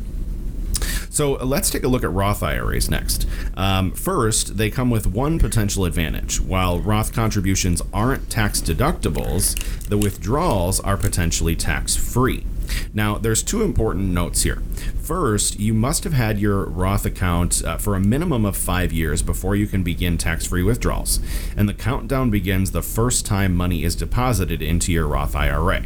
So 1.08 1.38
uh, 1.40 1.44
let's 1.44 1.70
take 1.70 1.84
a 1.84 1.88
look 1.88 2.02
at 2.02 2.10
Roth 2.10 2.42
IRAs 2.42 2.90
next. 2.90 3.26
Um, 3.56 3.92
first, 3.92 4.56
they 4.56 4.68
come 4.70 4.90
with 4.90 5.06
one 5.06 5.38
potential 5.38 5.84
advantage. 5.84 6.40
While 6.40 6.80
Roth 6.80 7.12
contributions 7.12 7.80
aren't 7.92 8.28
tax 8.30 8.60
deductibles, 8.60 9.54
the 9.88 9.96
withdrawals 9.96 10.80
are 10.80 10.96
potentially 10.96 11.54
tax 11.54 11.94
free. 11.94 12.44
Now, 12.92 13.18
there's 13.18 13.42
two 13.42 13.62
important 13.62 14.12
notes 14.12 14.42
here. 14.42 14.62
First, 15.02 15.58
you 15.58 15.74
must 15.74 16.04
have 16.04 16.12
had 16.12 16.38
your 16.38 16.64
Roth 16.64 17.04
account 17.04 17.62
uh, 17.64 17.76
for 17.78 17.94
a 17.94 18.00
minimum 18.00 18.44
of 18.44 18.56
five 18.56 18.92
years 18.92 19.22
before 19.22 19.56
you 19.56 19.66
can 19.66 19.82
begin 19.82 20.16
tax 20.16 20.46
free 20.46 20.62
withdrawals. 20.62 21.20
And 21.56 21.68
the 21.68 21.74
countdown 21.74 22.30
begins 22.30 22.70
the 22.70 22.82
first 22.82 23.26
time 23.26 23.54
money 23.54 23.84
is 23.84 23.96
deposited 23.96 24.62
into 24.62 24.92
your 24.92 25.06
Roth 25.08 25.34
IRA, 25.34 25.82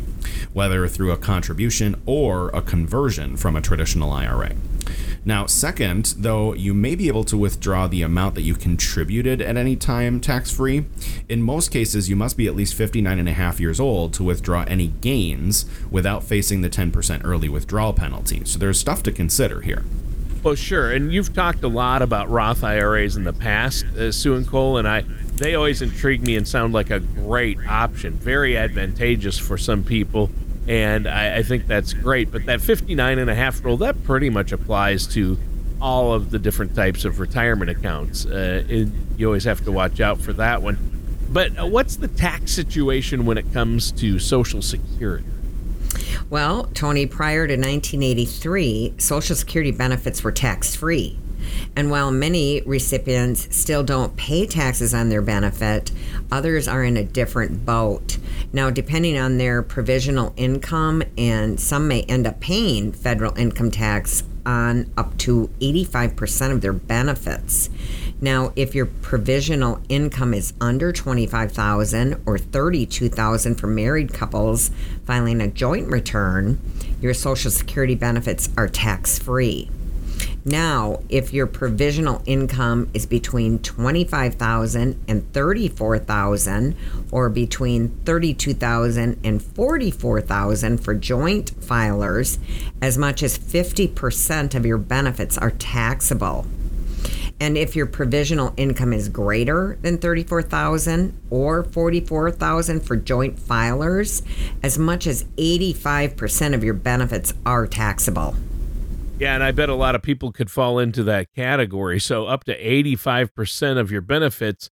whether 0.52 0.86
through 0.86 1.12
a 1.12 1.16
contribution 1.16 2.00
or 2.06 2.48
a 2.50 2.62
conversion 2.62 3.36
from 3.36 3.56
a 3.56 3.60
traditional 3.60 4.12
IRA. 4.12 4.54
Now, 5.28 5.44
second, 5.44 6.14
though 6.16 6.54
you 6.54 6.72
may 6.72 6.94
be 6.94 7.06
able 7.06 7.24
to 7.24 7.36
withdraw 7.36 7.86
the 7.86 8.00
amount 8.00 8.34
that 8.36 8.44
you 8.44 8.54
contributed 8.54 9.42
at 9.42 9.58
any 9.58 9.76
time 9.76 10.22
tax 10.22 10.50
free, 10.50 10.86
in 11.28 11.42
most 11.42 11.70
cases 11.70 12.08
you 12.08 12.16
must 12.16 12.38
be 12.38 12.46
at 12.46 12.56
least 12.56 12.72
59 12.72 13.18
and 13.18 13.28
a 13.28 13.34
half 13.34 13.60
years 13.60 13.78
old 13.78 14.14
to 14.14 14.24
withdraw 14.24 14.64
any 14.66 14.86
gains 14.86 15.66
without 15.90 16.24
facing 16.24 16.62
the 16.62 16.70
10% 16.70 17.20
early 17.26 17.50
withdrawal 17.50 17.92
penalty. 17.92 18.40
So 18.46 18.58
there's 18.58 18.80
stuff 18.80 19.02
to 19.02 19.12
consider 19.12 19.60
here. 19.60 19.84
Well, 20.42 20.54
sure. 20.54 20.92
And 20.92 21.12
you've 21.12 21.34
talked 21.34 21.62
a 21.62 21.68
lot 21.68 22.00
about 22.00 22.30
Roth 22.30 22.64
IRAs 22.64 23.18
in 23.18 23.24
the 23.24 23.34
past, 23.34 23.84
uh, 23.98 24.10
Sue 24.10 24.34
and 24.34 24.48
Cole, 24.48 24.78
and 24.78 24.88
I. 24.88 25.02
They 25.34 25.54
always 25.56 25.82
intrigue 25.82 26.22
me 26.22 26.36
and 26.36 26.48
sound 26.48 26.72
like 26.72 26.90
a 26.90 27.00
great 27.00 27.58
option, 27.68 28.14
very 28.14 28.56
advantageous 28.56 29.38
for 29.38 29.58
some 29.58 29.84
people, 29.84 30.30
and 30.68 31.08
I, 31.08 31.38
I 31.38 31.42
think 31.42 31.66
that's 31.66 31.94
great. 31.94 32.30
But 32.30 32.46
that 32.46 32.60
59 32.60 33.18
and 33.18 33.30
a 33.30 33.34
half 33.34 33.64
rule 33.64 33.78
that 33.78 34.04
pretty 34.04 34.30
much 34.30 34.52
applies 34.52 35.06
to 35.08 35.38
all 35.80 36.12
of 36.12 36.30
the 36.30 36.38
different 36.38 36.74
types 36.74 37.04
of 37.04 37.20
retirement 37.20 37.70
accounts. 37.70 38.26
Uh, 38.26 38.64
it, 38.68 38.88
you 39.16 39.26
always 39.26 39.44
have 39.44 39.64
to 39.64 39.72
watch 39.72 40.00
out 40.00 40.20
for 40.20 40.32
that 40.34 40.60
one. 40.60 40.78
But 41.30 41.58
uh, 41.58 41.66
what's 41.66 41.96
the 41.96 42.08
tax 42.08 42.52
situation 42.52 43.26
when 43.26 43.38
it 43.38 43.52
comes 43.52 43.92
to 43.92 44.18
Social 44.18 44.62
Security? 44.62 45.24
Well, 46.30 46.64
Tony, 46.74 47.06
prior 47.06 47.46
to 47.46 47.54
1983, 47.54 48.94
Social 48.98 49.36
Security 49.36 49.70
benefits 49.70 50.22
were 50.22 50.32
tax 50.32 50.74
free. 50.74 51.18
And 51.76 51.90
while 51.90 52.10
many 52.10 52.62
recipients 52.62 53.54
still 53.54 53.82
don't 53.82 54.16
pay 54.16 54.46
taxes 54.46 54.94
on 54.94 55.08
their 55.08 55.22
benefit, 55.22 55.92
others 56.30 56.66
are 56.66 56.84
in 56.84 56.96
a 56.96 57.04
different 57.04 57.64
boat. 57.64 58.18
Now, 58.52 58.70
depending 58.70 59.18
on 59.18 59.38
their 59.38 59.62
provisional 59.62 60.32
income, 60.36 61.02
and 61.16 61.60
some 61.60 61.86
may 61.88 62.02
end 62.02 62.26
up 62.26 62.40
paying 62.40 62.92
federal 62.92 63.36
income 63.38 63.70
tax 63.70 64.24
on 64.46 64.90
up 64.96 65.16
to 65.18 65.50
85% 65.60 66.52
of 66.52 66.60
their 66.62 66.72
benefits. 66.72 67.68
Now, 68.20 68.52
if 68.56 68.74
your 68.74 68.86
provisional 68.86 69.80
income 69.88 70.32
is 70.32 70.54
under 70.60 70.90
25,000 70.90 72.22
or 72.24 72.38
32,000 72.38 73.54
for 73.56 73.66
married 73.66 74.12
couples 74.12 74.70
filing 75.04 75.40
a 75.40 75.48
joint 75.48 75.88
return, 75.88 76.58
your 77.00 77.14
social 77.14 77.50
security 77.50 77.94
benefits 77.94 78.48
are 78.56 78.68
tax-free. 78.68 79.70
Now, 80.48 81.00
if 81.10 81.34
your 81.34 81.46
provisional 81.46 82.22
income 82.24 82.88
is 82.94 83.04
between 83.04 83.58
25,000 83.58 85.04
and 85.06 85.32
34,000 85.34 86.74
or 87.12 87.28
between 87.28 87.90
32,000 88.06 89.20
and 89.22 89.42
44,000 89.42 90.78
for 90.78 90.94
joint 90.94 91.52
filers, 91.60 92.38
as 92.80 92.96
much 92.96 93.22
as 93.22 93.38
50% 93.38 94.54
of 94.54 94.64
your 94.64 94.78
benefits 94.78 95.36
are 95.36 95.50
taxable. 95.50 96.46
And 97.38 97.58
if 97.58 97.76
your 97.76 97.84
provisional 97.84 98.54
income 98.56 98.94
is 98.94 99.10
greater 99.10 99.76
than 99.82 99.98
34,000 99.98 101.12
or 101.28 101.62
44,000 101.62 102.80
for 102.80 102.96
joint 102.96 103.36
filers, 103.36 104.22
as 104.62 104.78
much 104.78 105.06
as 105.06 105.24
85% 105.36 106.54
of 106.54 106.64
your 106.64 106.72
benefits 106.72 107.34
are 107.44 107.66
taxable. 107.66 108.34
Yeah, 109.18 109.34
and 109.34 109.42
I 109.42 109.50
bet 109.50 109.68
a 109.68 109.74
lot 109.74 109.96
of 109.96 110.02
people 110.02 110.30
could 110.30 110.50
fall 110.50 110.78
into 110.78 111.02
that 111.04 111.32
category. 111.34 111.98
So 111.98 112.26
up 112.26 112.44
to 112.44 112.56
85% 112.56 113.78
of 113.78 113.90
your 113.90 114.00
benefits 114.00 114.70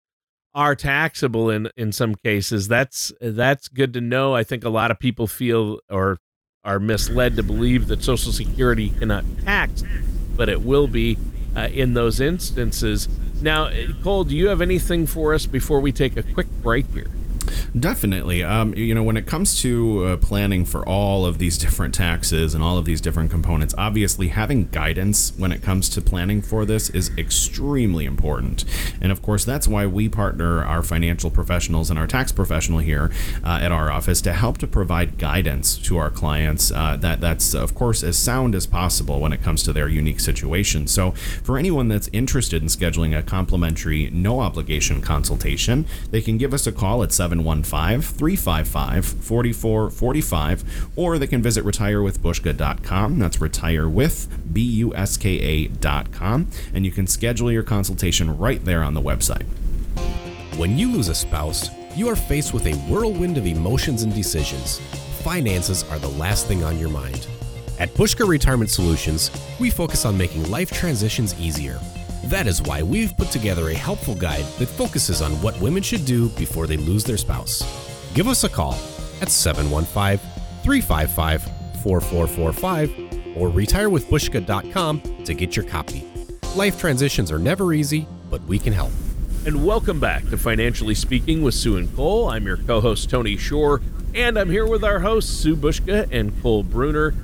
are 0.54 0.75
taxable 0.75 1.50
in 1.50 1.68
in 1.76 1.92
some 1.92 2.14
cases. 2.14 2.66
That's 2.66 3.12
that's 3.20 3.68
good 3.68 3.92
to 3.94 4.00
know. 4.00 4.35
I 4.35 4.42
think 4.42 4.64
a 4.64 4.70
lot 4.70 4.90
of 4.90 4.99
people 4.99 5.26
feel 5.26 5.80
or 5.90 6.18
are 6.64 6.80
misled 6.80 7.37
to 7.37 7.42
believe 7.42 7.88
that 7.88 8.02
social 8.02 8.32
security 8.32 8.90
cannot 8.90 9.25
tax, 9.44 9.85
but 10.37 10.49
it 10.49 10.62
will 10.62 10.87
be 10.87 11.18
uh, 11.56 11.68
in 11.73 11.94
those 11.94 12.20
instances. 12.20 13.09
Now, 13.42 13.64
uh, 13.64 13.92
Cole, 14.02 14.25
do 14.25 14.37
you 14.37 14.49
have 14.49 14.61
anything 14.61 15.06
for 15.06 15.32
us 15.35 15.47
before 15.47 15.80
we 15.80 15.92
take 15.92 16.16
a 16.16 16.23
quick 16.23 16.49
break 16.62 16.87
here? 16.92 17.11
Definitely. 17.78 18.42
Um, 18.42 18.75
you 18.75 18.94
know, 18.94 19.02
when 19.02 19.16
it 19.16 19.26
comes 19.26 19.61
to 19.62 20.04
uh, 20.04 20.16
planning 20.16 20.64
for 20.64 20.87
all 20.88 21.25
of 21.25 21.38
these 21.38 21.56
different 21.59 21.94
taxes 21.94 22.54
and 22.54 22.62
all 22.62 22.78
of 22.78 22.85
these 22.85 23.00
different 23.00 23.30
components, 23.30 23.75
obviously 23.78 24.28
having 24.28 24.66
guidance 24.68 25.32
when 25.37 25.52
it 25.52 25.62
comes 25.62 25.88
to 25.90 26.00
planning 26.00 26.42
for 26.42 26.64
this 26.64 26.90
is 26.90 27.11
extremely 27.16 28.04
important. 28.04 28.64
And 29.00 29.12
of 29.12 29.23
course, 29.23 29.44
that's 29.44 29.68
why 29.68 29.87
we 29.87 30.09
partner 30.09 30.64
our 30.64 30.82
financial 30.82 31.30
professionals 31.30 31.90
and 31.90 31.99
our 31.99 32.06
tax 32.06 32.32
professional 32.32 32.80
here 32.80 33.11
uh, 33.44 33.61
at 33.62 33.73
our 33.73 33.90
office 33.90 34.20
to 34.23 34.32
help 34.32 34.59
to 34.59 34.66
provide 34.66 35.18
guidance 35.18 35.78
to 35.78 35.97
our 35.97 36.11
clients 36.11 36.73
uh, 36.73 36.97
that 36.97 37.20
that's 37.20 37.54
of 37.54 37.75
course 37.75 38.02
as 38.02 38.18
sound 38.18 38.54
as 38.54 38.66
possible 38.66 39.20
when 39.20 39.32
it 39.32 39.42
comes 39.42 39.62
to 39.62 39.73
their 39.73 39.88
unique 39.88 40.20
situation. 40.20 40.87
So, 40.87 41.12
for 41.42 41.59
anyone 41.59 41.88
that's 41.88 42.09
interested 42.12 42.62
in 42.62 42.68
scheduling 42.68 43.16
a 43.16 43.23
complimentary, 43.23 44.11
no 44.11 44.40
obligation 44.40 45.00
consultation, 45.00 45.87
they 46.11 46.20
can 46.20 46.37
give 46.38 46.52
us 46.52 46.66
a 46.66 46.73
call 46.73 47.02
at 47.02 47.12
715 47.30 48.02
355 48.02 49.04
4445, 49.04 50.90
or 50.96 51.18
they 51.18 51.26
can 51.26 51.42
visit 51.42 51.64
retirewithbuska.com. 51.64 53.18
That's 53.18 53.40
retire 53.40 53.88
with, 53.88 54.52
B 54.52 54.60
U 54.62 54.94
S 54.94 55.16
K 55.16 55.38
A.com, 55.38 56.49
and 56.75 56.84
you 56.84 56.90
can 56.90 57.06
schedule 57.06 57.52
your 57.52 57.62
consultation 57.62 58.37
right 58.37 58.64
there 58.64 58.82
on 58.82 58.94
the 58.94 59.02
website. 59.02 59.46
When 60.56 60.76
you 60.76 60.92
lose 60.92 61.08
a 61.08 61.14
spouse, 61.14 61.70
you 61.96 62.08
are 62.08 62.16
faced 62.16 62.52
with 62.52 62.66
a 62.66 62.75
whirlwind 62.90 63.38
of 63.38 63.46
emotions 63.46 64.02
and 64.02 64.14
decisions. 64.14 64.78
Finances 65.22 65.84
are 65.90 65.99
the 65.99 66.08
last 66.08 66.46
thing 66.46 66.64
on 66.64 66.78
your 66.78 66.90
mind. 66.90 67.26
At 67.78 67.94
Buska 67.94 68.28
Retirement 68.28 68.70
Solutions, 68.70 69.30
we 69.58 69.70
focus 69.70 70.04
on 70.04 70.18
making 70.18 70.50
life 70.50 70.70
transitions 70.70 71.38
easier. 71.40 71.80
That 72.24 72.46
is 72.46 72.60
why 72.62 72.82
we've 72.82 73.16
put 73.16 73.30
together 73.30 73.70
a 73.70 73.74
helpful 73.74 74.14
guide 74.14 74.44
that 74.58 74.66
focuses 74.66 75.22
on 75.22 75.32
what 75.42 75.58
women 75.60 75.82
should 75.82 76.04
do 76.04 76.28
before 76.30 76.66
they 76.66 76.76
lose 76.76 77.02
their 77.02 77.16
spouse. 77.16 77.62
Give 78.14 78.28
us 78.28 78.44
a 78.44 78.48
call 78.48 78.74
at 79.22 79.30
715 79.30 80.18
355 80.62 81.42
4445 81.82 83.36
or 83.36 83.48
retirewithbuska.com 83.48 85.24
to 85.24 85.34
get 85.34 85.56
your 85.56 85.64
copy. 85.64 86.06
Life 86.56 86.78
transitions 86.78 87.32
are 87.32 87.38
never 87.38 87.72
easy, 87.72 88.06
but 88.30 88.42
we 88.44 88.58
can 88.58 88.72
help. 88.72 88.92
And 89.46 89.64
welcome 89.64 89.98
back 89.98 90.28
to 90.28 90.36
Financially 90.36 90.94
Speaking 90.94 91.40
with 91.40 91.54
Sue 91.54 91.78
and 91.78 91.94
Cole. 91.96 92.28
I'm 92.28 92.44
your 92.46 92.58
co 92.58 92.82
host, 92.82 93.08
Tony 93.08 93.38
Shore, 93.38 93.80
and 94.14 94.38
I'm 94.38 94.50
here 94.50 94.66
with 94.66 94.84
our 94.84 95.00
hosts, 95.00 95.32
Sue 95.32 95.56
Buska 95.56 96.06
and 96.12 96.38
Cole 96.42 96.64
Bruner. 96.64 97.14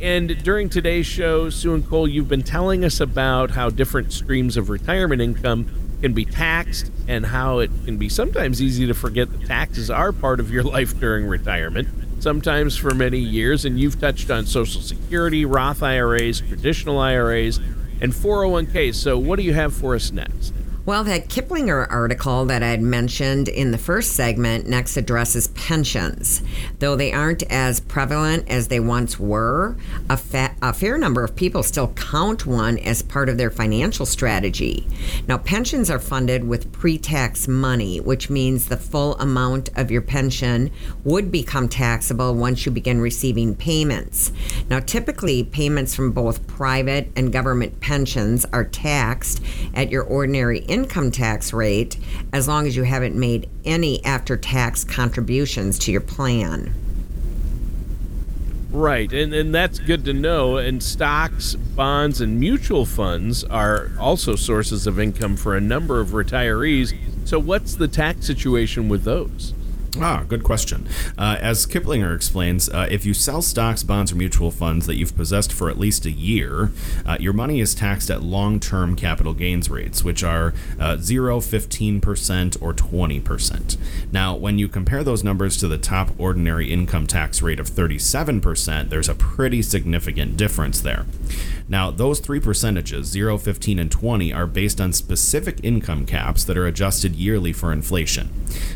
And 0.00 0.42
during 0.44 0.68
today's 0.68 1.06
show, 1.06 1.50
Sue 1.50 1.74
and 1.74 1.86
Cole, 1.88 2.06
you've 2.06 2.28
been 2.28 2.44
telling 2.44 2.84
us 2.84 3.00
about 3.00 3.50
how 3.50 3.68
different 3.68 4.12
streams 4.12 4.56
of 4.56 4.70
retirement 4.70 5.20
income 5.20 5.68
can 6.00 6.12
be 6.12 6.24
taxed 6.24 6.92
and 7.08 7.26
how 7.26 7.58
it 7.58 7.70
can 7.84 7.96
be 7.96 8.08
sometimes 8.08 8.62
easy 8.62 8.86
to 8.86 8.94
forget 8.94 9.28
that 9.32 9.46
taxes 9.46 9.90
are 9.90 10.12
part 10.12 10.38
of 10.38 10.52
your 10.52 10.62
life 10.74 10.98
during 11.00 11.26
retirement, 11.26 11.88
sometimes 12.20 12.76
for 12.76 12.94
many 12.94 13.18
years. 13.18 13.64
And 13.64 13.80
you've 13.80 14.00
touched 14.00 14.30
on 14.30 14.46
Social 14.46 14.80
Security, 14.80 15.44
Roth 15.44 15.82
IRAs, 15.82 16.42
traditional 16.42 17.00
IRAs, 17.00 17.58
and 18.00 18.12
401ks. 18.12 18.94
So, 18.94 19.18
what 19.18 19.36
do 19.36 19.42
you 19.42 19.54
have 19.54 19.74
for 19.74 19.96
us 19.96 20.12
next? 20.12 20.54
Well, 20.88 21.04
that 21.04 21.28
Kiplinger 21.28 21.86
article 21.90 22.46
that 22.46 22.62
I 22.62 22.68
had 22.68 22.80
mentioned 22.80 23.48
in 23.48 23.72
the 23.72 23.76
first 23.76 24.12
segment 24.12 24.66
next 24.66 24.96
addresses 24.96 25.48
pensions. 25.48 26.40
Though 26.78 26.96
they 26.96 27.12
aren't 27.12 27.42
as 27.50 27.78
prevalent 27.78 28.48
as 28.48 28.68
they 28.68 28.80
once 28.80 29.20
were, 29.20 29.76
a, 30.08 30.16
fa- 30.16 30.56
a 30.62 30.72
fair 30.72 30.96
number 30.96 31.22
of 31.22 31.36
people 31.36 31.62
still 31.62 31.88
count 31.88 32.46
one 32.46 32.78
as 32.78 33.02
part 33.02 33.28
of 33.28 33.36
their 33.36 33.50
financial 33.50 34.06
strategy. 34.06 34.88
Now, 35.26 35.36
pensions 35.36 35.90
are 35.90 35.98
funded 35.98 36.48
with 36.48 36.72
pre 36.72 36.96
tax 36.96 37.46
money, 37.46 38.00
which 38.00 38.30
means 38.30 38.64
the 38.64 38.78
full 38.78 39.14
amount 39.18 39.68
of 39.76 39.90
your 39.90 40.00
pension 40.00 40.70
would 41.04 41.30
become 41.30 41.68
taxable 41.68 42.34
once 42.34 42.64
you 42.64 42.72
begin 42.72 42.98
receiving 42.98 43.54
payments. 43.54 44.32
Now, 44.70 44.80
typically, 44.80 45.44
payments 45.44 45.94
from 45.94 46.12
both 46.12 46.46
private 46.46 47.12
and 47.14 47.30
government 47.30 47.78
pensions 47.80 48.46
are 48.54 48.64
taxed 48.64 49.42
at 49.74 49.90
your 49.90 50.02
ordinary 50.02 50.60
income 50.60 50.77
tax 50.86 51.52
rate 51.52 51.96
as 52.32 52.46
long 52.46 52.66
as 52.66 52.76
you 52.76 52.82
haven't 52.82 53.16
made 53.16 53.48
any 53.64 54.04
after 54.04 54.36
tax 54.36 54.84
contributions 54.84 55.78
to 55.80 55.92
your 55.92 56.00
plan. 56.00 56.74
Right, 58.70 59.10
and, 59.12 59.32
and 59.32 59.54
that's 59.54 59.78
good 59.78 60.04
to 60.04 60.12
know. 60.12 60.58
And 60.58 60.82
stocks, 60.82 61.54
bonds, 61.54 62.20
and 62.20 62.38
mutual 62.38 62.84
funds 62.84 63.42
are 63.44 63.90
also 63.98 64.36
sources 64.36 64.86
of 64.86 65.00
income 65.00 65.36
for 65.36 65.56
a 65.56 65.60
number 65.60 66.00
of 66.00 66.08
retirees. 66.08 66.94
So, 67.24 67.38
what's 67.38 67.74
the 67.74 67.88
tax 67.88 68.26
situation 68.26 68.88
with 68.88 69.04
those? 69.04 69.54
Ah, 69.96 70.24
good 70.28 70.44
question. 70.44 70.86
Uh, 71.16 71.38
as 71.40 71.66
Kiplinger 71.66 72.14
explains, 72.14 72.68
uh, 72.68 72.86
if 72.90 73.06
you 73.06 73.14
sell 73.14 73.40
stocks, 73.40 73.82
bonds, 73.82 74.12
or 74.12 74.16
mutual 74.16 74.50
funds 74.50 74.86
that 74.86 74.96
you've 74.96 75.16
possessed 75.16 75.52
for 75.52 75.70
at 75.70 75.78
least 75.78 76.04
a 76.04 76.10
year, 76.10 76.70
uh, 77.06 77.16
your 77.18 77.32
money 77.32 77.60
is 77.60 77.74
taxed 77.74 78.10
at 78.10 78.22
long 78.22 78.60
term 78.60 78.94
capital 78.94 79.32
gains 79.32 79.70
rates, 79.70 80.04
which 80.04 80.22
are 80.22 80.52
uh, 80.78 80.96
0, 80.98 81.40
15%, 81.40 82.62
or 82.62 82.74
20%. 82.74 83.76
Now, 84.12 84.36
when 84.36 84.58
you 84.58 84.68
compare 84.68 85.02
those 85.02 85.24
numbers 85.24 85.56
to 85.58 85.68
the 85.68 85.78
top 85.78 86.10
ordinary 86.18 86.70
income 86.70 87.06
tax 87.06 87.40
rate 87.40 87.58
of 87.58 87.68
37%, 87.70 88.90
there's 88.90 89.08
a 89.08 89.14
pretty 89.14 89.62
significant 89.62 90.36
difference 90.36 90.80
there. 90.80 91.06
Now, 91.70 91.90
those 91.90 92.18
three 92.18 92.40
percentages, 92.40 93.08
0, 93.08 93.36
15, 93.36 93.78
and 93.78 93.90
20, 93.90 94.32
are 94.32 94.46
based 94.46 94.80
on 94.80 94.94
specific 94.94 95.60
income 95.62 96.06
caps 96.06 96.42
that 96.44 96.56
are 96.56 96.66
adjusted 96.66 97.14
yearly 97.14 97.52
for 97.52 97.72
inflation. 97.72 98.30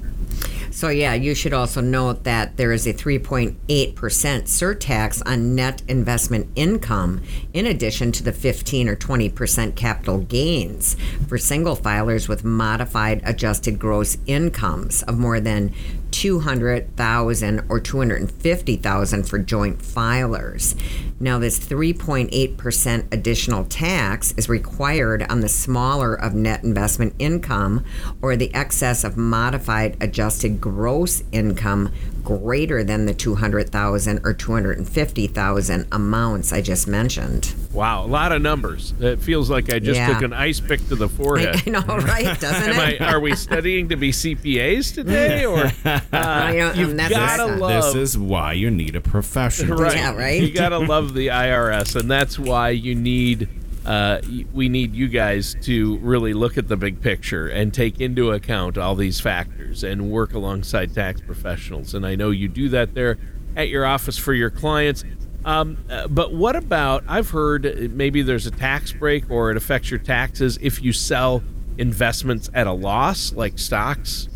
So, 0.72 0.90
yeah, 0.90 1.14
you 1.14 1.36
should 1.36 1.54
also 1.54 1.80
note 1.80 2.26
that 2.26 2.58
there 2.58 2.74
is 2.74 2.86
a 2.86 2.94
3.8% 2.94 3.56
surtax 3.96 5.22
on 5.26 5.56
net 5.56 5.82
investment 5.88 6.50
income, 6.56 7.24
in 7.54 7.66
addition 7.66 8.12
to 8.12 8.24
the 8.24 8.34
15 8.34 8.90
or 8.90 8.98
20% 8.98 9.76
capital 9.78 10.18
gains 10.20 10.98
for 11.30 11.38
single 11.38 11.78
filers 11.78 12.28
with 12.28 12.44
modified 12.44 13.22
adjusted 13.24 13.80
gross 13.80 14.18
incomes 14.26 15.02
of 15.04 15.18
more 15.18 15.40
than 15.40 15.74
200,000 16.12 17.66
or 17.70 17.80
250,000 17.80 19.24
for 19.24 19.40
joint 19.40 19.80
filers. 19.80 20.76
Now 21.20 21.40
this 21.40 21.60
3.8% 21.60 23.14
additional 23.14 23.66
tax 23.66 24.34
is 24.38 24.50
required 24.50 25.24
on 25.30 25.42
the 25.42 25.50
smaller 25.50 26.14
of 26.14 26.34
net 26.34 26.64
investment 26.64 27.16
income 27.20 27.86
or 28.22 28.36
the 28.36 28.54
excess 28.54 29.04
of 29.04 29.18
modified 29.18 29.98
adjusted 30.02 30.60
gross 30.60 31.24
income 31.32 31.92
greater 32.26 32.84
than 32.84 33.06
the 33.06 33.14
200,000 33.14 34.20
or 34.26 34.34
250,000 34.34 35.88
amounts 35.92 36.52
I 36.52 36.62
just 36.62 36.88
mentioned. 36.88 37.54
Wow, 37.72 38.04
a 38.06 38.08
lot 38.08 38.32
of 38.32 38.42
numbers. 38.42 38.94
It 39.00 39.20
feels 39.20 39.50
like 39.50 39.72
I 39.72 39.80
just 39.80 39.98
Yeah. 40.00 40.08
took 40.14 40.24
an 40.24 40.34
ice 40.34 40.60
pick 40.60 40.86
to 40.88 40.96
the 40.96 41.08
forehead. 41.08 41.62
I 41.66 41.70
know, 41.70 41.80
right? 41.88 42.40
Doesn't 42.40 42.70
Am 42.74 42.80
I, 42.80 42.92
it? 42.94 43.02
are 43.02 43.20
we 43.20 43.36
studying 43.36 43.90
to 43.90 43.96
be 43.96 44.12
CPAs 44.12 44.94
today, 44.94 45.46
or 45.46 45.72
I 46.12 46.56
know, 46.56 46.74
you've 46.74 46.98
gotta 46.98 47.46
love- 47.56 47.94
This 47.94 47.96
is 48.14 48.18
why 48.18 48.54
you 48.54 48.72
need 48.72 48.96
a 48.96 49.02
professional. 49.02 49.78
right? 49.78 49.96
Yeah, 49.96 50.16
right. 50.16 50.42
You 50.42 50.52
gotta 50.52 50.80
love 50.80 51.14
the 51.14 51.28
IRS, 51.28 51.96
and 52.00 52.10
that's 52.10 52.40
why 52.40 52.70
you 52.72 52.96
need. 52.96 53.48
Uh, 53.86 54.20
we 54.54 54.68
need 54.68 54.96
you 54.96 55.08
guys 55.08 55.56
to 55.62 55.98
really 56.00 56.34
look 56.34 56.58
at 56.58 56.68
the 56.68 56.78
big 56.78 57.02
picture 57.02 57.48
and 57.48 57.74
take 57.74 58.02
into 58.02 58.32
account 58.32 58.78
all 58.78 58.96
these 58.96 59.20
factors 59.20 59.84
and 59.84 60.10
work 60.10 60.34
alongside 60.34 60.94
tax 60.94 61.22
professionals. 61.22 61.94
And 61.94 62.06
I 62.06 62.16
know 62.16 62.32
you 62.32 62.48
do 62.48 62.70
that 62.70 62.96
there 62.96 63.18
at 63.56 63.70
your 63.70 63.86
office 63.86 64.18
for 64.18 64.34
your 64.34 64.50
clients. 64.50 65.04
Um, 65.46 65.78
uh, 65.90 66.08
but 66.08 66.34
what 66.34 66.56
about? 66.56 67.04
I've 67.08 67.30
heard 67.30 67.92
maybe 67.92 68.24
there's 68.24 68.48
a 68.48 68.52
tax 68.52 68.92
break 68.92 69.30
or 69.30 69.52
it 69.52 69.58
affects 69.58 69.92
your 69.92 70.00
taxes 70.00 70.58
if 70.62 70.82
you 70.82 70.92
sell 70.92 71.44
investments 71.78 72.50
at 72.54 72.66
a 72.66 72.72
loss, 72.72 73.34
like 73.34 73.60
stocks. 73.60 74.30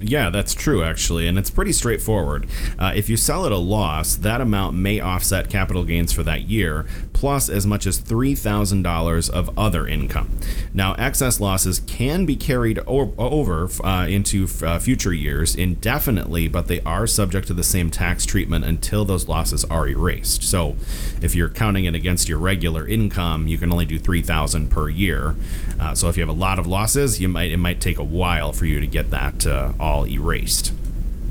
Yeah, 0.00 0.28
that's 0.28 0.54
true, 0.54 0.82
actually, 0.82 1.26
and 1.28 1.38
it's 1.38 1.50
pretty 1.50 1.72
straightforward. 1.72 2.46
Uh, 2.78 2.92
if 2.94 3.08
you 3.08 3.16
sell 3.16 3.46
at 3.46 3.52
a 3.52 3.56
loss, 3.56 4.16
that 4.16 4.40
amount 4.40 4.76
may 4.76 5.00
offset 5.00 5.48
capital 5.48 5.84
gains 5.84 6.12
for 6.12 6.22
that 6.24 6.42
year, 6.42 6.84
plus 7.24 7.48
as 7.48 7.66
much 7.66 7.86
as 7.86 7.98
$3,000 7.98 9.30
of 9.30 9.58
other 9.58 9.88
income. 9.88 10.28
Now, 10.74 10.92
excess 10.98 11.40
losses 11.40 11.80
can 11.80 12.26
be 12.26 12.36
carried 12.36 12.78
o- 12.86 13.14
over 13.16 13.66
uh, 13.82 14.06
into 14.06 14.46
uh, 14.62 14.78
future 14.78 15.14
years 15.14 15.56
indefinitely, 15.56 16.48
but 16.48 16.66
they 16.68 16.82
are 16.82 17.06
subject 17.06 17.46
to 17.46 17.54
the 17.54 17.62
same 17.62 17.88
tax 17.90 18.26
treatment 18.26 18.66
until 18.66 19.06
those 19.06 19.26
losses 19.26 19.64
are 19.64 19.88
erased. 19.88 20.42
So, 20.42 20.76
if 21.22 21.34
you're 21.34 21.48
counting 21.48 21.86
it 21.86 21.94
against 21.94 22.28
your 22.28 22.36
regular 22.36 22.86
income, 22.86 23.46
you 23.46 23.56
can 23.56 23.72
only 23.72 23.86
do 23.86 23.98
3000 23.98 24.68
per 24.68 24.90
year. 24.90 25.34
Uh, 25.80 25.94
so, 25.94 26.10
if 26.10 26.18
you 26.18 26.20
have 26.20 26.28
a 26.28 26.38
lot 26.38 26.58
of 26.58 26.66
losses, 26.66 27.22
you 27.22 27.28
might 27.28 27.52
it 27.52 27.56
might 27.56 27.80
take 27.80 27.98
a 27.98 28.04
while 28.04 28.52
for 28.52 28.66
you 28.66 28.80
to 28.80 28.86
get 28.86 29.08
that 29.12 29.46
uh, 29.46 29.72
all 29.80 30.06
erased. 30.06 30.74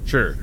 Sure. 0.05 0.37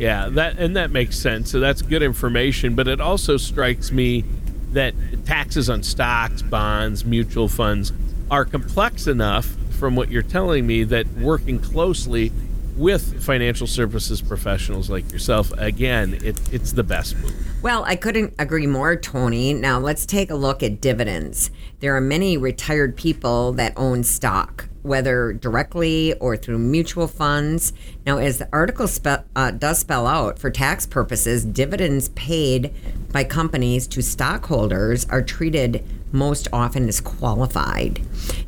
Yeah, 0.00 0.28
that 0.30 0.58
and 0.58 0.74
that 0.74 0.90
makes 0.90 1.16
sense. 1.16 1.52
So 1.52 1.60
that's 1.60 1.80
good 1.80 2.02
information, 2.02 2.74
but 2.74 2.88
it 2.88 3.00
also 3.00 3.36
strikes 3.36 3.92
me 3.92 4.24
that 4.72 4.94
taxes 5.24 5.70
on 5.70 5.82
stocks, 5.82 6.42
bonds, 6.42 7.04
mutual 7.04 7.48
funds 7.48 7.92
are 8.30 8.44
complex 8.44 9.06
enough 9.06 9.46
from 9.78 9.94
what 9.94 10.10
you're 10.10 10.22
telling 10.22 10.66
me 10.66 10.84
that 10.84 11.06
working 11.14 11.58
closely 11.58 12.32
with 12.76 13.24
financial 13.24 13.66
services 13.66 14.20
professionals 14.20 14.90
like 14.90 15.10
yourself 15.10 15.50
again, 15.52 16.14
it, 16.22 16.38
it's 16.52 16.72
the 16.72 16.82
best 16.82 17.16
move. 17.16 17.34
Well, 17.62 17.84
I 17.84 17.96
couldn't 17.96 18.34
agree 18.38 18.66
more, 18.66 18.96
Tony. 18.96 19.54
Now, 19.54 19.78
let's 19.78 20.04
take 20.04 20.30
a 20.30 20.34
look 20.34 20.62
at 20.62 20.80
dividends. 20.80 21.50
There 21.80 21.96
are 21.96 22.00
many 22.00 22.36
retired 22.36 22.96
people 22.96 23.52
that 23.52 23.72
own 23.76 24.04
stock, 24.04 24.68
whether 24.86 25.32
directly 25.32 26.14
or 26.14 26.36
through 26.36 26.58
mutual 26.58 27.08
funds. 27.08 27.72
Now, 28.06 28.18
as 28.18 28.38
the 28.38 28.48
article 28.52 28.88
spe- 28.88 29.26
uh, 29.34 29.50
does 29.50 29.80
spell 29.80 30.06
out, 30.06 30.38
for 30.38 30.50
tax 30.50 30.86
purposes, 30.86 31.44
dividends 31.44 32.08
paid 32.10 32.72
by 33.12 33.24
companies 33.24 33.86
to 33.88 34.02
stockholders 34.02 35.06
are 35.10 35.22
treated 35.22 35.84
most 36.12 36.48
often 36.52 36.88
as 36.88 37.00
qualified. 37.00 38.00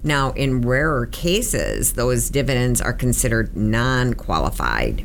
Now, 0.03 0.31
in 0.33 0.63
rarer 0.63 1.07
cases, 1.07 1.95
those 1.95 2.31
dividends 2.31 2.81
are 2.81 2.93
considered 2.93 3.57
non 3.57 4.15
qualified. 4.15 5.05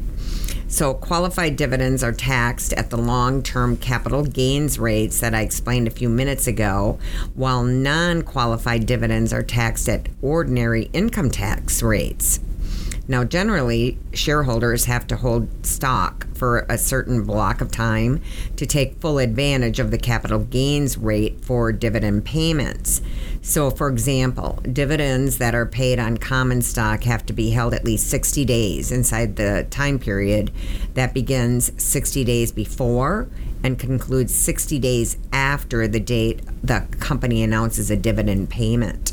So, 0.74 0.96
qualified 0.96 1.56
dividends 1.56 2.04
are 2.04 2.12
taxed 2.12 2.74
at 2.74 2.90
the 2.90 2.98
long 2.98 3.44
term 3.44 3.78
capital 3.78 4.24
gains 4.26 4.80
rates 4.80 5.20
that 5.20 5.36
I 5.36 5.42
explained 5.42 5.88
a 5.88 5.92
few 5.92 6.10
minutes 6.10 6.48
ago, 6.48 6.98
while 7.36 7.64
non 7.64 8.24
qualified 8.24 8.88
dividends 8.88 9.32
are 9.32 9.44
taxed 9.44 9.88
at 9.88 10.10
ordinary 10.24 10.90
income 10.92 11.30
tax 11.30 11.84
rates. 11.84 12.40
Now, 13.08 13.24
generally, 13.24 14.00
shareholders 14.14 14.86
have 14.86 15.06
to 15.08 15.18
hold 15.18 15.64
stock 15.64 16.26
for 16.34 16.66
a 16.68 16.80
certain 16.80 17.24
block 17.24 17.62
of 17.62 17.70
time 17.70 18.24
to 18.56 18.66
take 18.66 19.00
full 19.00 19.20
advantage 19.20 19.78
of 19.78 19.92
the 19.92 20.00
capital 20.00 20.40
gains 20.40 20.98
rate 20.98 21.46
for 21.46 21.72
dividend 21.72 22.26
payments. 22.26 23.00
So, 23.46 23.70
for 23.70 23.90
example, 23.90 24.58
dividends 24.72 25.38
that 25.40 25.54
are 25.54 25.66
paid 25.66 26.00
on 26.00 26.18
common 26.18 26.62
stock 26.62 27.04
have 27.04 27.26
to 27.26 27.34
be 27.34 27.50
held 27.50 27.74
at 27.74 27.84
least 27.84 28.10
60 28.10 28.46
days 28.46 28.90
inside 28.90 29.36
the 29.36 29.68
time 29.70 30.00
period 30.00 30.50
that 30.94 31.14
begins 31.14 31.72
60 31.76 32.24
days 32.24 32.54
before 32.54 33.28
and 33.62 33.78
concludes 33.78 34.34
60 34.34 34.80
days 34.80 35.18
after 35.34 35.90
the 35.90 36.00
date 36.00 36.42
the 36.64 36.88
company 37.02 37.44
announces 37.44 37.92
a 37.92 37.98
dividend 37.98 38.50
payment. 38.50 39.12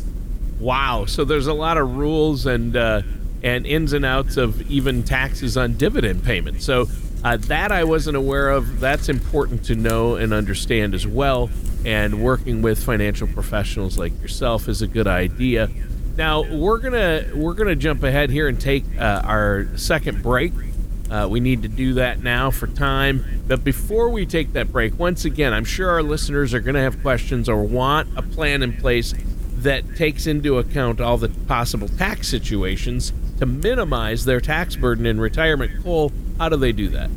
Wow. 0.60 1.06
So 1.06 1.24
there's 1.24 1.48
a 1.48 1.52
lot 1.52 1.76
of 1.76 1.96
rules 1.96 2.46
and 2.46 2.76
uh, 2.76 3.02
and 3.42 3.66
ins 3.66 3.92
and 3.92 4.04
outs 4.04 4.36
of 4.36 4.62
even 4.70 5.02
taxes 5.02 5.56
on 5.56 5.74
dividend 5.74 6.22
payments. 6.22 6.64
So 6.64 6.86
uh, 7.24 7.36
that 7.36 7.72
I 7.72 7.84
wasn't 7.84 8.16
aware 8.16 8.50
of. 8.50 8.80
That's 8.80 9.08
important 9.08 9.64
to 9.64 9.74
know 9.74 10.16
and 10.16 10.32
understand 10.32 10.94
as 10.94 11.06
well. 11.06 11.50
And 11.84 12.22
working 12.22 12.62
with 12.62 12.82
financial 12.82 13.26
professionals 13.26 13.98
like 13.98 14.18
yourself 14.20 14.68
is 14.68 14.82
a 14.82 14.86
good 14.86 15.06
idea. 15.06 15.68
Now 16.16 16.42
we're 16.42 16.78
gonna 16.78 17.30
we're 17.34 17.54
gonna 17.54 17.76
jump 17.76 18.02
ahead 18.02 18.30
here 18.30 18.48
and 18.48 18.60
take 18.60 18.84
uh, 18.98 19.22
our 19.24 19.68
second 19.76 20.22
break. 20.22 20.52
Uh, 21.10 21.26
we 21.28 21.40
need 21.40 21.62
to 21.62 21.68
do 21.68 21.94
that 21.94 22.22
now 22.22 22.50
for 22.50 22.68
time. 22.68 23.42
But 23.48 23.64
before 23.64 24.10
we 24.10 24.26
take 24.26 24.52
that 24.52 24.70
break, 24.70 24.98
once 24.98 25.24
again, 25.24 25.52
I'm 25.52 25.64
sure 25.64 25.90
our 25.90 26.02
listeners 26.02 26.54
are 26.54 26.60
to 26.60 26.80
have 26.80 27.02
questions 27.02 27.48
or 27.48 27.64
want 27.64 28.08
a 28.16 28.22
plan 28.22 28.62
in 28.62 28.74
place 28.74 29.12
that 29.56 29.96
takes 29.96 30.26
into 30.26 30.58
account 30.58 31.00
all 31.00 31.18
the 31.18 31.28
possible 31.28 31.88
tax 31.88 32.28
situations 32.28 33.12
to 33.38 33.46
minimize 33.46 34.24
their 34.24 34.40
tax 34.40 34.76
burden 34.76 35.04
in 35.04 35.20
retirement. 35.20 35.82
Cole, 35.82 36.12
how 36.40 36.48
do 36.48 36.56
they 36.56 36.72
do 36.72 36.88
that? 36.88 37.08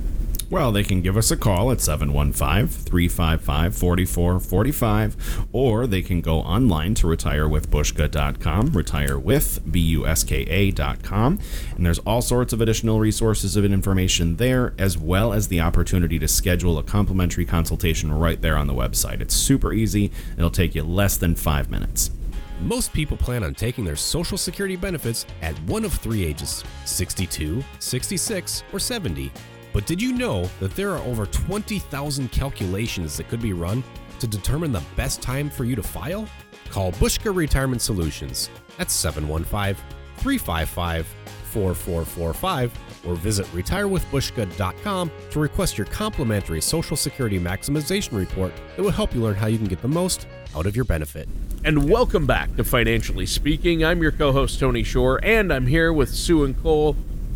Well, 0.50 0.74
they 0.74 0.84
can 0.84 1.02
give 1.02 1.16
us 1.16 1.32
a 1.32 1.38
call 1.38 1.72
at 1.72 1.80
715 1.80 2.68
355 2.68 3.74
4445, 3.74 5.48
or 5.54 5.88
they 5.88 6.02
can 6.02 6.20
go 6.20 6.40
online 6.40 6.94
to 6.96 7.08
retirewithbushka.com, 7.08 8.72
retirewithbuska.com, 8.72 11.40
and 11.76 11.86
there's 11.86 12.00
all 12.00 12.22
sorts 12.22 12.52
of 12.52 12.60
additional 12.60 13.00
resources 13.00 13.56
of 13.56 13.64
information 13.64 14.36
there, 14.36 14.74
as 14.78 14.98
well 14.98 15.32
as 15.32 15.48
the 15.48 15.62
opportunity 15.62 16.20
to 16.20 16.28
schedule 16.28 16.78
a 16.78 16.84
complimentary 16.84 17.46
consultation 17.46 18.12
right 18.12 18.42
there 18.42 18.58
on 18.58 18.68
the 18.68 18.74
website. 18.74 19.22
It's 19.22 19.34
super 19.34 19.72
easy, 19.72 20.12
it'll 20.38 20.50
take 20.50 20.76
you 20.76 20.84
less 20.84 21.16
than 21.16 21.36
five 21.36 21.72
minutes. 21.72 22.12
Most 22.62 22.94
people 22.94 23.18
plan 23.18 23.44
on 23.44 23.54
taking 23.54 23.84
their 23.84 23.96
Social 23.96 24.38
Security 24.38 24.76
benefits 24.76 25.26
at 25.42 25.58
one 25.64 25.84
of 25.84 25.94
three 25.94 26.24
ages 26.24 26.64
62, 26.86 27.64
66, 27.80 28.64
or 28.72 28.80
70. 28.80 29.32
But 29.74 29.86
did 29.86 30.02
you 30.02 30.14
know 30.14 30.50
that 30.60 30.76
there 30.76 30.92
are 30.92 31.00
over 31.00 31.26
20,000 31.26 32.32
calculations 32.32 33.18
that 33.18 33.28
could 33.28 33.42
be 33.42 33.54
run 33.54 33.84
to 34.20 34.28
determine 34.28 34.72
the 34.72 34.84
best 34.96 35.22
time 35.22 35.50
for 35.50 35.66
you 35.66 35.76
to 35.76 35.84
file? 35.84 36.28
Call 36.70 36.92
Buska 36.94 37.36
Retirement 37.36 37.82
Solutions 37.82 38.50
at 38.80 38.90
715 38.90 39.76
355 40.18 41.08
4445 41.54 42.80
or 43.08 43.16
visit 43.16 43.46
retirewithbuska.com 43.48 45.12
to 45.32 45.40
request 45.40 45.78
your 45.78 45.86
complimentary 45.88 46.62
Social 46.62 46.98
Security 46.98 47.40
Maximization 47.40 48.18
Report 48.18 48.52
that 48.76 48.82
will 48.82 48.92
help 48.92 49.14
you 49.14 49.22
learn 49.22 49.36
how 49.36 49.48
you 49.48 49.58
can 49.58 49.68
get 49.68 49.82
the 49.82 49.88
most 49.88 50.28
out 50.56 50.66
of 50.66 50.76
your 50.76 50.86
benefit. 50.86 51.30
And 51.64 51.90
welcome 51.90 52.26
back 52.26 52.56
to 52.56 52.64
Financially 52.64 53.26
Speaking. 53.26 53.86
I'm 53.86 54.02
your 54.02 54.12
co 54.12 54.32
host, 54.32 54.60
Tony 54.60 54.84
Shore, 54.84 55.20
and 55.24 55.54
I'm 55.54 55.68
here 55.68 55.94
with 55.94 56.10
Sue 56.10 56.44
and 56.44 56.62
Cole. 56.62 56.96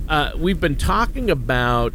Uh, 0.10 0.32
we've 0.36 0.60
been 0.60 0.76
talking 0.76 1.30
about 1.30 1.94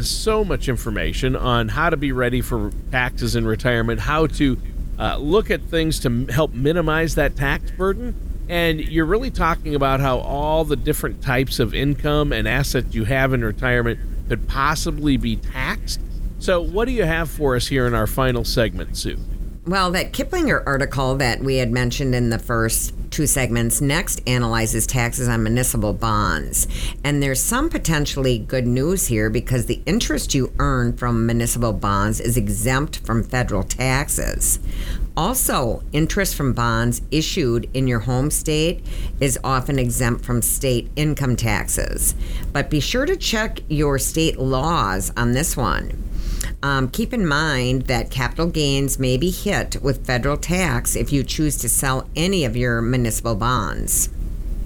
so 0.00 0.44
much 0.44 0.68
information 0.68 1.34
on 1.34 1.68
how 1.68 1.90
to 1.90 1.96
be 1.96 2.12
ready 2.12 2.40
for 2.40 2.70
taxes 2.90 3.34
in 3.34 3.46
retirement, 3.46 4.00
how 4.00 4.26
to 4.26 4.58
uh, 4.98 5.16
look 5.18 5.50
at 5.50 5.62
things 5.62 6.00
to 6.00 6.26
help 6.26 6.52
minimize 6.52 7.14
that 7.14 7.36
tax 7.36 7.70
burden. 7.72 8.14
And 8.48 8.80
you're 8.80 9.06
really 9.06 9.30
talking 9.30 9.74
about 9.74 10.00
how 10.00 10.18
all 10.18 10.64
the 10.64 10.76
different 10.76 11.22
types 11.22 11.58
of 11.58 11.74
income 11.74 12.32
and 12.32 12.46
assets 12.46 12.94
you 12.94 13.04
have 13.04 13.32
in 13.32 13.44
retirement 13.44 13.98
could 14.28 14.48
possibly 14.48 15.16
be 15.16 15.36
taxed. 15.36 16.00
So, 16.38 16.60
what 16.60 16.84
do 16.84 16.92
you 16.92 17.04
have 17.04 17.30
for 17.30 17.56
us 17.56 17.66
here 17.68 17.86
in 17.86 17.94
our 17.94 18.06
final 18.06 18.44
segment, 18.44 18.96
Sue? 18.96 19.18
Well, 19.66 19.90
that 19.92 20.12
Kiplinger 20.12 20.62
article 20.64 21.16
that 21.16 21.40
we 21.40 21.56
had 21.56 21.72
mentioned 21.72 22.14
in 22.14 22.30
the 22.30 22.38
first 22.38 22.94
two 23.10 23.26
segments 23.26 23.80
next 23.80 24.20
analyzes 24.26 24.86
taxes 24.86 25.26
on 25.26 25.42
municipal 25.42 25.92
bonds. 25.92 26.68
And 27.02 27.20
there's 27.20 27.42
some 27.42 27.68
potentially 27.68 28.38
good 28.38 28.66
news 28.66 29.06
here 29.06 29.28
because 29.28 29.66
the 29.66 29.82
interest 29.84 30.34
you 30.34 30.52
earn 30.60 30.96
from 30.96 31.26
municipal 31.26 31.72
bonds 31.72 32.20
is 32.20 32.36
exempt 32.36 32.98
from 32.98 33.24
federal 33.24 33.64
taxes. 33.64 34.60
Also, 35.16 35.82
interest 35.92 36.34
from 36.34 36.52
bonds 36.52 37.00
issued 37.10 37.70
in 37.72 37.86
your 37.88 38.00
home 38.00 38.30
state 38.30 38.84
is 39.18 39.38
often 39.42 39.78
exempt 39.78 40.24
from 40.24 40.42
state 40.42 40.90
income 40.94 41.36
taxes. 41.36 42.14
But 42.52 42.68
be 42.68 42.80
sure 42.80 43.06
to 43.06 43.16
check 43.16 43.60
your 43.68 43.98
state 43.98 44.38
laws 44.38 45.10
on 45.16 45.32
this 45.32 45.56
one. 45.56 46.02
Um, 46.62 46.88
keep 46.88 47.14
in 47.14 47.26
mind 47.26 47.82
that 47.82 48.10
capital 48.10 48.46
gains 48.46 48.98
may 48.98 49.16
be 49.16 49.30
hit 49.30 49.80
with 49.82 50.06
federal 50.06 50.36
tax 50.36 50.96
if 50.96 51.12
you 51.12 51.22
choose 51.22 51.56
to 51.58 51.68
sell 51.68 52.08
any 52.14 52.44
of 52.44 52.56
your 52.56 52.82
municipal 52.82 53.34
bonds. 53.34 54.10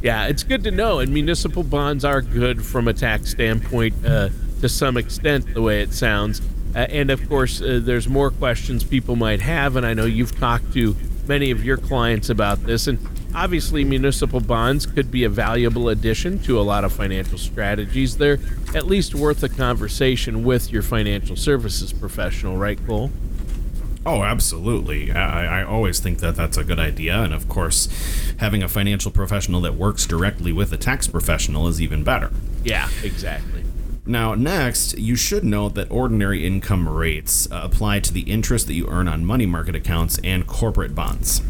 Yeah, 0.03 0.27
it's 0.27 0.43
good 0.43 0.65
to 0.65 0.71
know. 0.71 0.99
And 1.01 1.13
municipal 1.13 1.63
bonds 1.63 2.05
are 2.05 2.23
good 2.23 2.65
from 2.65 2.89
a 2.89 2.95
tax 2.95 3.31
standpoint 3.31 3.95
uh, 4.05 4.31
to 4.61 4.69
some 4.69 4.97
extent, 4.97 5.53
the 5.55 5.63
way 5.63 5.83
it 5.83 5.93
sounds. 5.93 6.41
Uh, 6.75 6.79
and 6.79 7.11
of 7.11 7.29
course, 7.29 7.61
uh, 7.61 7.81
there's 7.83 8.09
more 8.09 8.31
questions 8.31 8.85
people 8.85 9.17
might 9.17 9.41
have. 9.41 9.77
And 9.77 9.85
I 9.85 9.95
know 9.95 10.05
you've 10.05 10.39
talked 10.39 10.73
to 10.75 10.97
many 11.27 11.51
of 11.51 11.65
your 11.65 11.77
clients 11.77 12.29
about 12.29 12.63
this. 12.65 12.87
And 12.87 12.99
obviously, 13.35 13.85
municipal 13.85 14.41
bonds 14.41 14.87
could 14.87 15.11
be 15.11 15.25
a 15.25 15.29
valuable 15.29 15.89
addition 15.89 16.39
to 16.41 16.61
a 16.61 16.63
lot 16.63 16.85
of 16.85 16.93
financial 16.93 17.39
strategies. 17.39 18.17
They're 18.17 18.39
at 18.75 18.87
least 18.87 19.15
worth 19.15 19.43
a 19.43 19.49
conversation 19.49 20.45
with 20.45 20.73
your 20.73 20.83
financial 20.83 21.37
services 21.37 21.93
professional, 21.93 22.57
right, 22.57 22.79
Cole? 22.87 23.11
Oh, 24.07 24.23
absolutely. 24.23 25.13
I, 25.13 25.61
I, 25.61 25.65
always 25.65 26.01
think 26.01 26.21
that 26.21 26.35
that's 26.35 26.57
a 26.57 26.65
good 26.65 26.79
idea. 26.79 27.23
And 27.23 27.35
of 27.35 27.51
course, 27.51 27.87
having 28.39 28.63
a 28.63 28.69
financial 28.69 29.11
professional 29.11 29.61
that 29.61 29.75
works 29.75 30.07
directly 30.07 30.53
with 30.53 30.73
a 30.73 30.79
tax 30.79 31.07
professional 31.07 31.69
is 31.69 31.83
even 31.83 32.03
better. 32.03 32.31
Yeah, 32.65 32.89
exactly. 33.03 33.63
Now, 34.11 34.35
next, 34.35 34.99
you 34.99 35.15
should 35.15 35.45
note 35.45 35.77
that 35.77 35.89
ordinary 35.89 36.45
income 36.45 36.89
rates 36.89 37.49
uh, 37.53 37.61
apply 37.63 38.01
to 38.01 38.13
the 38.13 38.23
interest 38.23 38.67
that 38.67 38.75
you 38.75 38.89
earn 38.89 39.07
on 39.07 39.25
money 39.25 39.47
market 39.47 39.77
accounts 39.77 40.19
and 40.25 40.49
corporate 40.49 40.97
bonds. 40.97 41.43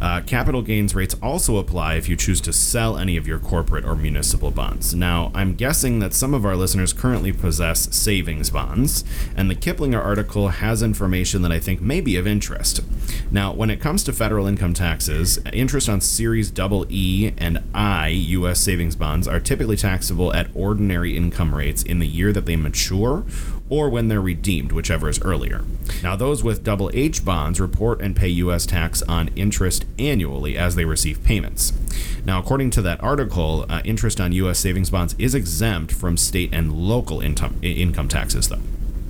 Uh, 0.00 0.20
capital 0.22 0.62
gains 0.62 0.94
rates 0.94 1.16
also 1.22 1.56
apply 1.56 1.94
if 1.94 2.08
you 2.08 2.16
choose 2.16 2.40
to 2.40 2.52
sell 2.52 2.96
any 2.96 3.16
of 3.16 3.26
your 3.26 3.38
corporate 3.38 3.84
or 3.84 3.94
municipal 3.94 4.50
bonds. 4.50 4.94
Now, 4.94 5.30
I'm 5.34 5.54
guessing 5.54 5.98
that 6.00 6.14
some 6.14 6.34
of 6.34 6.44
our 6.44 6.56
listeners 6.56 6.92
currently 6.92 7.32
possess 7.32 7.94
savings 7.94 8.50
bonds, 8.50 9.04
and 9.36 9.50
the 9.50 9.54
Kiplinger 9.54 10.02
article 10.02 10.48
has 10.48 10.82
information 10.82 11.42
that 11.42 11.52
I 11.52 11.58
think 11.58 11.80
may 11.80 12.00
be 12.00 12.16
of 12.16 12.26
interest. 12.26 12.80
Now, 13.30 13.52
when 13.52 13.70
it 13.70 13.80
comes 13.80 14.04
to 14.04 14.12
federal 14.12 14.46
income 14.46 14.74
taxes, 14.74 15.38
interest 15.52 15.88
on 15.88 16.00
Series 16.00 16.50
Double 16.50 16.86
E 16.88 17.32
and 17.36 17.62
I 17.74 18.08
U.S. 18.08 18.60
savings 18.60 18.96
bonds 18.96 19.28
are 19.28 19.40
typically 19.40 19.76
taxable 19.76 20.32
at 20.34 20.48
ordinary 20.54 21.16
income 21.16 21.54
rates 21.54 21.82
in 21.82 21.98
the 21.98 22.06
year 22.06 22.32
that 22.32 22.46
they 22.46 22.56
mature 22.56 23.24
or 23.68 23.88
when 23.88 24.08
they're 24.08 24.20
redeemed, 24.20 24.72
whichever 24.72 25.08
is 25.08 25.20
earlier. 25.22 25.64
Now, 26.02 26.16
those 26.16 26.42
with 26.42 26.64
double 26.64 26.90
H 26.94 27.24
bonds 27.24 27.60
report 27.60 28.00
and 28.00 28.16
pay 28.16 28.28
U.S. 28.28 28.66
tax 28.66 29.02
on 29.02 29.28
interest 29.36 29.84
annually 29.98 30.56
as 30.56 30.74
they 30.74 30.84
receive 30.84 31.22
payments. 31.24 31.72
Now, 32.24 32.38
according 32.38 32.70
to 32.70 32.82
that 32.82 33.02
article, 33.02 33.66
uh, 33.68 33.80
interest 33.84 34.20
on 34.20 34.32
U.S. 34.32 34.58
savings 34.58 34.90
bonds 34.90 35.14
is 35.18 35.34
exempt 35.34 35.92
from 35.92 36.16
state 36.16 36.50
and 36.52 36.72
local 36.72 37.20
income, 37.20 37.58
income 37.62 38.08
taxes, 38.08 38.48
though. 38.48 38.60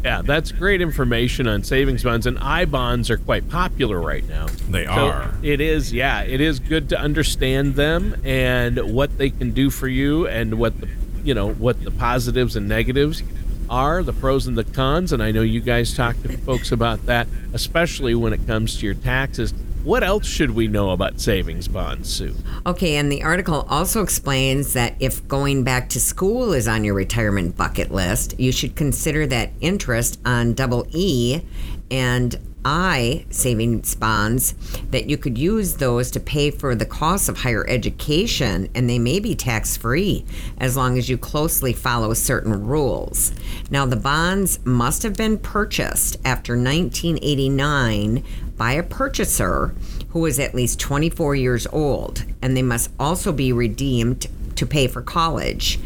Yeah, 0.04 0.22
that's 0.22 0.52
great 0.52 0.80
information 0.80 1.48
on 1.48 1.64
savings 1.64 2.04
bonds, 2.04 2.26
and 2.26 2.38
I 2.38 2.64
bonds 2.64 3.10
are 3.10 3.18
quite 3.18 3.48
popular 3.48 4.00
right 4.00 4.26
now. 4.28 4.46
They 4.70 4.84
so 4.84 4.90
are. 4.90 5.34
It 5.42 5.60
is, 5.60 5.92
yeah, 5.92 6.22
it 6.22 6.40
is 6.40 6.60
good 6.60 6.88
to 6.90 6.98
understand 6.98 7.74
them 7.74 8.16
and 8.24 8.78
what 8.94 9.18
they 9.18 9.30
can 9.30 9.50
do 9.50 9.70
for 9.70 9.88
you, 9.88 10.26
and 10.28 10.58
what 10.58 10.80
the, 10.80 10.88
you 11.24 11.34
know, 11.34 11.52
what 11.52 11.82
the 11.82 11.90
positives 11.90 12.54
and 12.54 12.68
negatives 12.68 13.22
are, 13.70 14.02
the 14.02 14.12
pros 14.12 14.46
and 14.46 14.56
the 14.56 14.64
cons. 14.64 15.12
And 15.12 15.22
I 15.22 15.30
know 15.30 15.42
you 15.42 15.60
guys 15.60 15.94
talk 15.94 16.20
to 16.22 16.36
folks 16.38 16.72
about 16.72 17.06
that, 17.06 17.26
especially 17.52 18.14
when 18.14 18.32
it 18.32 18.46
comes 18.46 18.78
to 18.78 18.86
your 18.86 18.94
taxes. 18.94 19.52
What 19.84 20.02
else 20.02 20.26
should 20.26 20.50
we 20.50 20.66
know 20.66 20.90
about 20.90 21.20
savings 21.20 21.68
bonds, 21.68 22.12
Sue? 22.12 22.34
Okay, 22.66 22.96
and 22.96 23.10
the 23.10 23.22
article 23.22 23.64
also 23.70 24.02
explains 24.02 24.72
that 24.72 24.96
if 25.00 25.26
going 25.28 25.62
back 25.62 25.88
to 25.90 26.00
school 26.00 26.52
is 26.52 26.66
on 26.66 26.84
your 26.84 26.94
retirement 26.94 27.56
bucket 27.56 27.90
list, 27.90 28.38
you 28.38 28.52
should 28.52 28.74
consider 28.74 29.26
that 29.28 29.50
interest 29.60 30.20
on 30.26 30.52
double 30.52 30.86
E 30.90 31.42
and 31.90 32.38
I 32.64 33.24
savings 33.30 33.94
bonds 33.94 34.54
that 34.90 35.08
you 35.08 35.16
could 35.16 35.38
use 35.38 35.74
those 35.74 36.10
to 36.12 36.20
pay 36.20 36.50
for 36.50 36.74
the 36.74 36.86
cost 36.86 37.28
of 37.28 37.38
higher 37.38 37.68
education, 37.68 38.68
and 38.74 38.88
they 38.88 38.98
may 38.98 39.20
be 39.20 39.34
tax 39.34 39.76
free 39.76 40.24
as 40.58 40.76
long 40.76 40.98
as 40.98 41.08
you 41.08 41.16
closely 41.16 41.72
follow 41.72 42.14
certain 42.14 42.66
rules. 42.66 43.32
Now, 43.70 43.86
the 43.86 43.96
bonds 43.96 44.58
must 44.64 45.02
have 45.02 45.16
been 45.16 45.38
purchased 45.38 46.16
after 46.24 46.52
1989 46.52 48.24
by 48.56 48.72
a 48.72 48.82
purchaser 48.82 49.74
who 50.10 50.26
is 50.26 50.38
at 50.38 50.54
least 50.54 50.80
24 50.80 51.36
years 51.36 51.66
old, 51.68 52.24
and 52.42 52.56
they 52.56 52.62
must 52.62 52.90
also 52.98 53.32
be 53.32 53.52
redeemed 53.52 54.26
to 54.56 54.66
pay 54.66 54.88
for 54.88 55.00
college, 55.00 55.78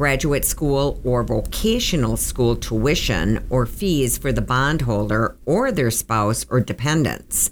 graduate 0.00 0.46
school, 0.46 0.98
or 1.04 1.22
vocational 1.22 2.16
school 2.16 2.56
tuition 2.56 3.44
or 3.50 3.66
fees 3.66 4.16
for 4.16 4.32
the 4.32 4.40
bondholder 4.40 5.36
or 5.44 5.70
their 5.70 5.90
spouse 5.90 6.46
or 6.48 6.58
dependents. 6.58 7.50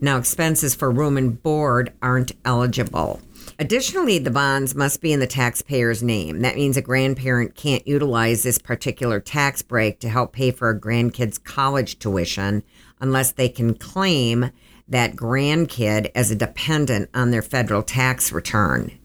Now, 0.00 0.16
expenses 0.16 0.76
for 0.76 0.92
room 0.92 1.16
and 1.16 1.42
board 1.42 1.92
aren't 2.00 2.30
eligible. 2.44 3.20
Additionally, 3.58 4.20
the 4.20 4.30
bonds 4.30 4.76
must 4.76 5.00
be 5.00 5.12
in 5.12 5.18
the 5.18 5.26
taxpayer's 5.26 6.00
name. 6.00 6.42
That 6.42 6.54
means 6.54 6.76
a 6.76 6.82
grandparent 6.82 7.56
can't 7.56 7.84
utilize 7.84 8.44
this 8.44 8.60
particular 8.60 9.18
tax 9.18 9.62
break 9.62 9.98
to 9.98 10.08
help 10.08 10.32
pay 10.32 10.52
for 10.52 10.70
a 10.70 10.80
grandkid's 10.80 11.38
college 11.38 11.98
tuition 11.98 12.62
unless 13.00 13.32
they 13.32 13.48
can 13.48 13.74
claim 13.74 14.52
that 14.86 15.16
grandkid 15.16 16.12
as 16.14 16.30
a 16.30 16.36
dependent 16.36 17.10
on 17.12 17.32
their 17.32 17.42
federal 17.42 17.82
tax 17.82 18.30
return. 18.30 18.96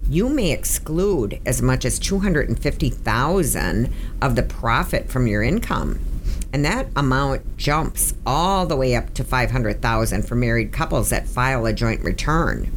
you 0.09 0.27
may 0.27 0.51
exclude 0.51 1.39
as 1.45 1.61
much 1.61 1.85
as 1.85 1.97
250,000 1.97 3.93
of 4.21 4.35
the 4.35 4.43
profit 4.43 5.09
from 5.09 5.27
your 5.27 5.43
income. 5.43 6.01
And 6.53 6.63
that 6.63 6.87
amount 6.95 7.57
jumps 7.57 8.13
all 8.25 8.67
the 8.67 8.75
way 8.75 8.95
up 8.95 9.13
to 9.15 9.23
500,000 9.23 10.21
for 10.21 10.35
married 10.35 10.71
couples 10.71 11.09
that 11.09 11.27
file 11.27 11.65
a 11.65 11.73
joint 11.73 12.01
return. 12.03 12.71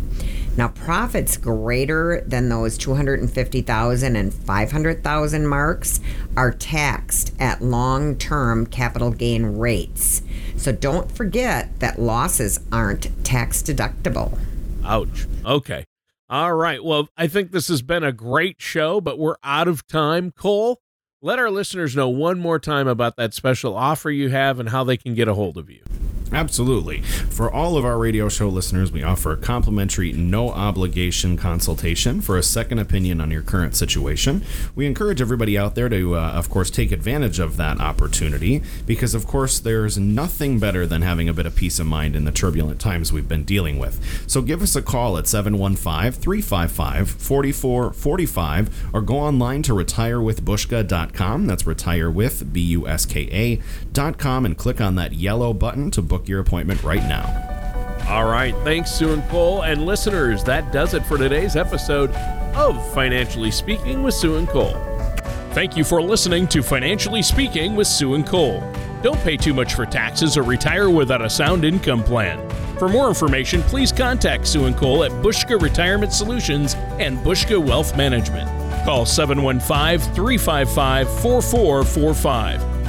Now, 0.56 0.68
profits 0.68 1.36
greater 1.36 2.22
than 2.26 2.48
those 2.48 2.78
250,000 2.78 4.16
and 4.16 4.32
500,000 4.32 5.46
marks 5.46 6.00
are 6.34 6.50
taxed 6.50 7.34
at 7.38 7.62
long-term 7.62 8.66
capital 8.68 9.10
gain 9.10 9.58
rates. 9.58 10.22
So 10.56 10.72
don't 10.72 11.12
forget 11.12 11.78
that 11.80 11.98
losses 12.00 12.58
aren't 12.72 13.22
tax 13.22 13.62
deductible. 13.62 14.38
Ouch. 14.82 15.26
Okay. 15.44 15.84
All 16.30 16.54
right. 16.54 16.82
Well, 16.82 17.08
I 17.18 17.28
think 17.28 17.52
this 17.52 17.68
has 17.68 17.82
been 17.82 18.02
a 18.02 18.12
great 18.12 18.56
show, 18.58 19.02
but 19.02 19.18
we're 19.18 19.36
out 19.44 19.68
of 19.68 19.86
time. 19.86 20.32
Cole, 20.32 20.80
let 21.26 21.40
our 21.40 21.50
listeners 21.50 21.96
know 21.96 22.08
one 22.08 22.38
more 22.38 22.60
time 22.60 22.86
about 22.86 23.16
that 23.16 23.34
special 23.34 23.74
offer 23.76 24.12
you 24.12 24.28
have 24.28 24.60
and 24.60 24.68
how 24.68 24.84
they 24.84 24.96
can 24.96 25.12
get 25.12 25.26
a 25.26 25.34
hold 25.34 25.58
of 25.58 25.68
you. 25.68 25.82
Absolutely. 26.32 27.02
For 27.02 27.50
all 27.50 27.76
of 27.76 27.84
our 27.84 27.98
radio 27.98 28.28
show 28.28 28.48
listeners, 28.48 28.90
we 28.90 29.02
offer 29.02 29.32
a 29.32 29.36
complimentary, 29.36 30.12
no 30.12 30.50
obligation 30.50 31.36
consultation 31.36 32.20
for 32.20 32.36
a 32.36 32.42
second 32.42 32.78
opinion 32.78 33.20
on 33.20 33.30
your 33.30 33.42
current 33.42 33.76
situation. 33.76 34.44
We 34.74 34.86
encourage 34.86 35.20
everybody 35.20 35.56
out 35.56 35.74
there 35.76 35.88
to, 35.88 36.16
uh, 36.16 36.32
of 36.32 36.50
course, 36.50 36.70
take 36.70 36.90
advantage 36.90 37.38
of 37.38 37.56
that 37.58 37.80
opportunity 37.80 38.62
because, 38.86 39.14
of 39.14 39.26
course, 39.26 39.60
there's 39.60 39.98
nothing 39.98 40.58
better 40.58 40.86
than 40.86 41.02
having 41.02 41.28
a 41.28 41.34
bit 41.34 41.46
of 41.46 41.54
peace 41.54 41.78
of 41.78 41.86
mind 41.86 42.16
in 42.16 42.24
the 42.24 42.32
turbulent 42.32 42.80
times 42.80 43.12
we've 43.12 43.28
been 43.28 43.44
dealing 43.44 43.78
with. 43.78 44.00
So 44.26 44.42
give 44.42 44.62
us 44.62 44.74
a 44.74 44.82
call 44.82 45.18
at 45.18 45.28
715 45.28 46.12
355 46.12 47.10
4445 47.10 48.88
or 48.92 49.00
go 49.00 49.18
online 49.18 49.62
to 49.62 49.72
retirewithbuska.com. 49.72 51.46
That's 51.46 51.66
retire 51.66 52.10
with, 52.10 52.52
B 52.52 52.60
U 52.62 52.88
S 52.88 53.06
K 53.06 53.28
A.com, 53.94 54.44
and 54.44 54.56
click 54.56 54.80
on 54.80 54.96
that 54.96 55.12
yellow 55.12 55.52
button 55.52 55.90
to 55.92 56.02
book 56.02 56.15
book 56.16 56.28
your 56.28 56.40
appointment 56.40 56.82
right 56.82 57.02
now. 57.02 57.26
All 58.08 58.24
right. 58.24 58.54
Thanks, 58.64 58.90
Sue 58.90 59.12
and 59.12 59.28
Cole. 59.28 59.62
And 59.62 59.84
listeners, 59.84 60.42
that 60.44 60.72
does 60.72 60.94
it 60.94 61.04
for 61.04 61.18
today's 61.18 61.56
episode 61.56 62.10
of 62.54 62.94
Financially 62.94 63.50
Speaking 63.50 64.02
with 64.02 64.14
Sue 64.14 64.36
and 64.36 64.48
Cole. 64.48 64.74
Thank 65.50 65.76
you 65.76 65.84
for 65.84 66.00
listening 66.00 66.46
to 66.48 66.62
Financially 66.62 67.20
Speaking 67.20 67.76
with 67.76 67.86
Sue 67.86 68.14
and 68.14 68.26
Cole. 68.26 68.62
Don't 69.02 69.20
pay 69.20 69.36
too 69.36 69.52
much 69.52 69.74
for 69.74 69.84
taxes 69.84 70.38
or 70.38 70.42
retire 70.42 70.88
without 70.88 71.20
a 71.20 71.28
sound 71.28 71.66
income 71.66 72.02
plan. 72.02 72.48
For 72.78 72.88
more 72.88 73.08
information, 73.08 73.60
please 73.62 73.92
contact 73.92 74.46
Sue 74.46 74.64
and 74.64 74.76
Cole 74.76 75.04
at 75.04 75.10
Buska 75.22 75.60
Retirement 75.60 76.12
Solutions 76.14 76.74
and 76.98 77.18
Buska 77.18 77.62
Wealth 77.62 77.94
Management. 77.94 78.48
Call 78.86 79.04
715 79.04 80.14
355 80.14 81.20
4445 81.20 82.75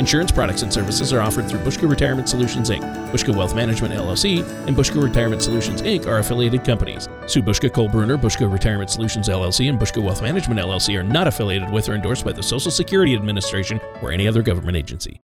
Insurance 0.00 0.32
products 0.32 0.62
and 0.62 0.72
services 0.72 1.12
are 1.12 1.20
offered 1.20 1.46
through 1.46 1.60
Buska 1.60 1.86
Retirement 1.86 2.26
Solutions, 2.26 2.70
Inc. 2.70 2.80
Buska 3.10 3.36
Wealth 3.36 3.54
Management, 3.54 3.92
LLC, 3.92 4.38
and 4.66 4.74
Buska 4.74 5.00
Retirement 5.00 5.42
Solutions, 5.42 5.82
Inc. 5.82 6.06
are 6.06 6.20
affiliated 6.20 6.64
companies. 6.64 7.06
Sue 7.26 7.42
Buska, 7.42 7.70
Cole 7.70 7.90
Bruner, 7.90 8.16
Buska 8.16 8.50
Retirement 8.50 8.88
Solutions 8.88 9.28
LLC, 9.28 9.68
and 9.68 9.78
Buska 9.78 10.02
Wealth 10.02 10.22
Management 10.22 10.58
LLC 10.58 10.98
are 10.98 11.02
not 11.02 11.26
affiliated 11.26 11.68
with 11.68 11.86
or 11.90 11.94
endorsed 11.94 12.24
by 12.24 12.32
the 12.32 12.42
Social 12.42 12.70
Security 12.70 13.14
Administration 13.14 13.78
or 14.00 14.10
any 14.10 14.26
other 14.26 14.42
government 14.42 14.74
agency. 14.74 15.18